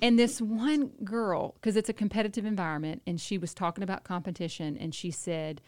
And 0.01 0.19
this 0.19 0.41
one 0.41 0.91
girl, 1.03 1.53
because 1.55 1.75
it's 1.75 1.89
a 1.89 1.93
competitive 1.93 2.45
environment, 2.45 3.01
and 3.07 3.19
she 3.19 3.37
was 3.37 3.53
talking 3.53 3.83
about 3.83 4.03
competition, 4.03 4.77
and 4.77 4.93
she 4.93 5.11
said, 5.11 5.61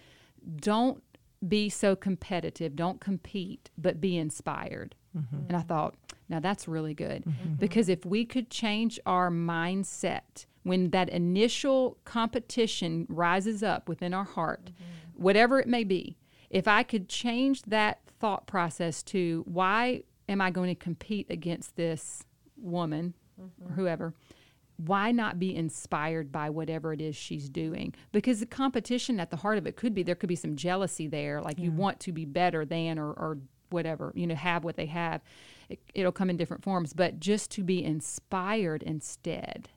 Don't 0.58 1.02
be 1.48 1.70
so 1.70 1.96
competitive, 1.96 2.76
don't 2.76 3.00
compete, 3.00 3.70
but 3.78 4.02
be 4.02 4.18
inspired. 4.18 4.96
Mm-hmm. 5.18 5.48
And 5.48 5.58
I 5.58 5.62
thought, 5.62 5.96
now 6.28 6.40
that's 6.40 6.68
really 6.68 6.94
good. 6.94 7.24
Mm-hmm. 7.24 7.30
Mm-hmm. 7.32 7.54
Because 7.56 7.90
if 7.90 8.06
we 8.06 8.26
could 8.26 8.50
change 8.50 9.00
our 9.06 9.30
mindset 9.30 10.46
when 10.64 10.92
that 10.92 11.10
initial 11.10 11.98
competition 12.06 13.08
rises 13.10 13.64
up 13.64 13.90
within 13.90 14.14
our 14.14 14.26
heart, 14.26 14.72
whatever 15.16 15.60
it 15.60 15.68
may 15.68 15.84
be, 15.84 16.18
if 16.50 16.68
I 16.68 16.84
could 16.84 17.10
change 17.10 17.64
that 17.64 18.00
thought 18.20 18.48
process 18.48 19.02
to 19.04 19.44
why 19.48 20.04
am 20.28 20.42
I 20.42 20.52
going 20.52 20.70
to 20.70 20.76
compete 20.76 21.28
against 21.30 21.76
this 21.76 22.24
woman 22.58 23.14
or 23.40 23.72
whoever? 23.72 24.14
Why 24.78 25.12
not 25.12 25.40
be 25.40 25.56
inspired 25.56 26.32
by 26.32 26.50
whatever 26.50 26.94
it 26.94 27.02
is 27.02 27.16
she's 27.16 27.50
doing? 27.50 27.94
Because 28.12 28.40
the 28.40 28.46
competition 28.46 29.20
at 29.20 29.30
the 29.30 29.38
heart 29.38 29.58
of 29.58 29.68
it 29.68 29.76
could 29.76 29.94
be 29.94 30.04
there 30.04 30.16
could 30.16 30.30
be 30.30 30.36
some 30.36 30.56
jealousy 30.56 31.08
there, 31.08 31.42
like 31.42 31.60
you 31.60 31.72
want 31.72 32.00
to 32.02 32.12
be 32.12 32.26
better 32.26 32.64
than 32.66 32.98
or, 32.98 33.12
or 33.12 33.40
whatever, 33.70 34.12
you 34.16 34.26
know, 34.28 34.36
have 34.36 34.64
what 34.64 34.76
they 34.76 34.86
have. 34.88 35.22
It, 35.70 35.80
it'll 35.94 36.12
come 36.12 36.30
in 36.30 36.38
different 36.38 36.64
forms, 36.64 36.94
but 36.94 37.20
just 37.20 37.52
to 37.52 37.64
be 37.64 37.84
inspired 37.84 38.84
instead 38.84 39.70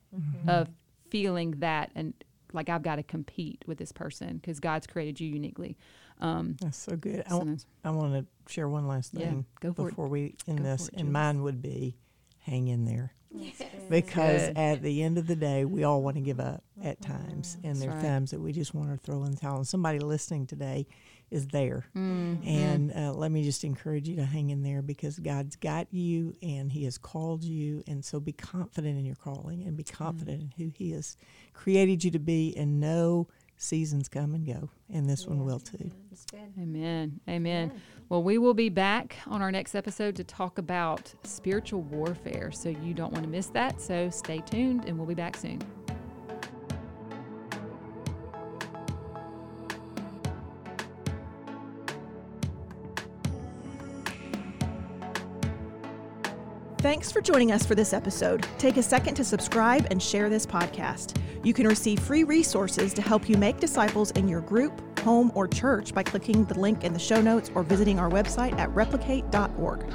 of 0.46 0.68
feeling 1.10 1.52
that 1.58 1.90
and 1.94 2.12
like 2.54 2.68
I've 2.68 2.82
got 2.82 2.96
to 2.96 3.02
compete 3.02 3.64
with 3.66 3.78
this 3.78 3.92
person 3.92 4.36
because 4.36 4.60
God's 4.60 4.86
created 4.86 5.20
you 5.20 5.28
uniquely. 5.28 5.76
Um, 6.20 6.56
That's 6.60 6.76
so 6.78 6.96
good. 6.96 7.22
I, 7.26 7.30
So 7.30 7.38
wa- 7.38 7.44
that's- 7.44 7.66
I 7.84 7.90
want 7.90 8.12
to 8.14 8.52
share 8.52 8.68
one 8.68 8.86
last 8.86 9.14
Yeah, 9.14 9.28
thing 9.30 9.46
go 9.60 9.72
for 9.72 9.88
it. 9.88 9.90
before 9.92 10.08
we 10.08 10.36
end 10.46 10.58
Go 10.58 10.64
this, 10.64 10.88
it, 10.88 10.94
and 11.00 11.10
mine 11.12 11.42
would 11.42 11.62
be 11.62 11.96
hang 12.40 12.68
in 12.68 12.84
there. 12.84 13.12
Because 13.88 14.48
Good. 14.48 14.58
at 14.58 14.82
the 14.82 15.02
end 15.02 15.16
of 15.18 15.26
the 15.26 15.36
day, 15.36 15.64
we 15.64 15.84
all 15.84 16.02
want 16.02 16.16
to 16.16 16.20
give 16.22 16.38
up 16.40 16.62
at 16.82 17.00
times, 17.00 17.56
and 17.64 17.76
there 17.76 17.90
are 17.90 17.94
right. 17.94 18.02
times 18.02 18.30
that 18.30 18.40
we 18.40 18.52
just 18.52 18.74
want 18.74 18.90
to 18.90 18.96
throw 18.98 19.24
in 19.24 19.30
the 19.32 19.36
towel. 19.38 19.56
And 19.56 19.66
somebody 19.66 19.98
listening 19.98 20.46
today 20.46 20.86
is 21.32 21.48
there, 21.48 21.86
Mm-hmm. 21.96 22.46
and 22.46 22.92
uh, 22.94 23.12
let 23.12 23.30
me 23.32 23.42
just 23.42 23.64
encourage 23.64 24.08
you 24.08 24.16
to 24.16 24.24
hang 24.24 24.50
in 24.50 24.62
there 24.62 24.82
because 24.82 25.18
God's 25.18 25.56
got 25.56 25.86
you, 25.92 26.34
and 26.42 26.70
He 26.70 26.84
has 26.84 26.98
called 26.98 27.42
you, 27.42 27.82
and 27.86 28.04
so 28.04 28.20
be 28.20 28.32
confident 28.32 28.98
in 28.98 29.04
your 29.04 29.16
calling, 29.16 29.62
and 29.64 29.76
be 29.76 29.82
confident 29.84 30.42
in 30.42 30.52
who 30.56 30.70
He 30.74 30.92
has 30.92 31.16
created 31.54 32.04
you 32.04 32.10
to 32.12 32.18
be, 32.18 32.54
and 32.56 32.78
know 32.80 33.28
seasons 33.56 34.08
come 34.08 34.34
and 34.34 34.44
go, 34.46 34.68
and 34.92 35.08
this 35.08 35.26
one 35.26 35.44
will 35.44 35.60
too. 35.60 35.90
It's 36.10 36.24
good. 36.26 36.52
Amen. 36.60 37.20
Amen. 37.28 37.72
Well, 38.08 38.22
we 38.22 38.36
will 38.36 38.54
be 38.54 38.68
back 38.68 39.16
on 39.26 39.40
our 39.40 39.50
next 39.52 39.74
episode 39.74 40.16
to 40.16 40.24
talk 40.24 40.58
about 40.58 41.14
spiritual 41.24 41.82
warfare. 41.82 42.50
So 42.52 42.68
you 42.68 42.92
don't 42.92 43.12
want 43.12 43.24
to 43.24 43.30
miss 43.30 43.46
that. 43.48 43.80
So 43.80 44.10
stay 44.10 44.40
tuned 44.40 44.84
and 44.86 44.98
we'll 44.98 45.06
be 45.06 45.14
back 45.14 45.36
soon. 45.36 45.60
Thanks 56.82 57.12
for 57.12 57.20
joining 57.20 57.52
us 57.52 57.64
for 57.64 57.76
this 57.76 57.92
episode. 57.92 58.44
Take 58.58 58.76
a 58.76 58.82
second 58.82 59.14
to 59.14 59.22
subscribe 59.22 59.86
and 59.92 60.02
share 60.02 60.28
this 60.28 60.44
podcast. 60.44 61.16
You 61.44 61.54
can 61.54 61.68
receive 61.68 62.00
free 62.00 62.24
resources 62.24 62.92
to 62.94 63.02
help 63.02 63.28
you 63.28 63.36
make 63.36 63.60
disciples 63.60 64.10
in 64.10 64.26
your 64.26 64.40
group, 64.40 64.98
home, 64.98 65.30
or 65.36 65.46
church 65.46 65.94
by 65.94 66.02
clicking 66.02 66.44
the 66.44 66.58
link 66.58 66.82
in 66.82 66.92
the 66.92 66.98
show 66.98 67.22
notes 67.22 67.52
or 67.54 67.62
visiting 67.62 68.00
our 68.00 68.10
website 68.10 68.58
at 68.58 68.68
replicate.org. 68.74 69.94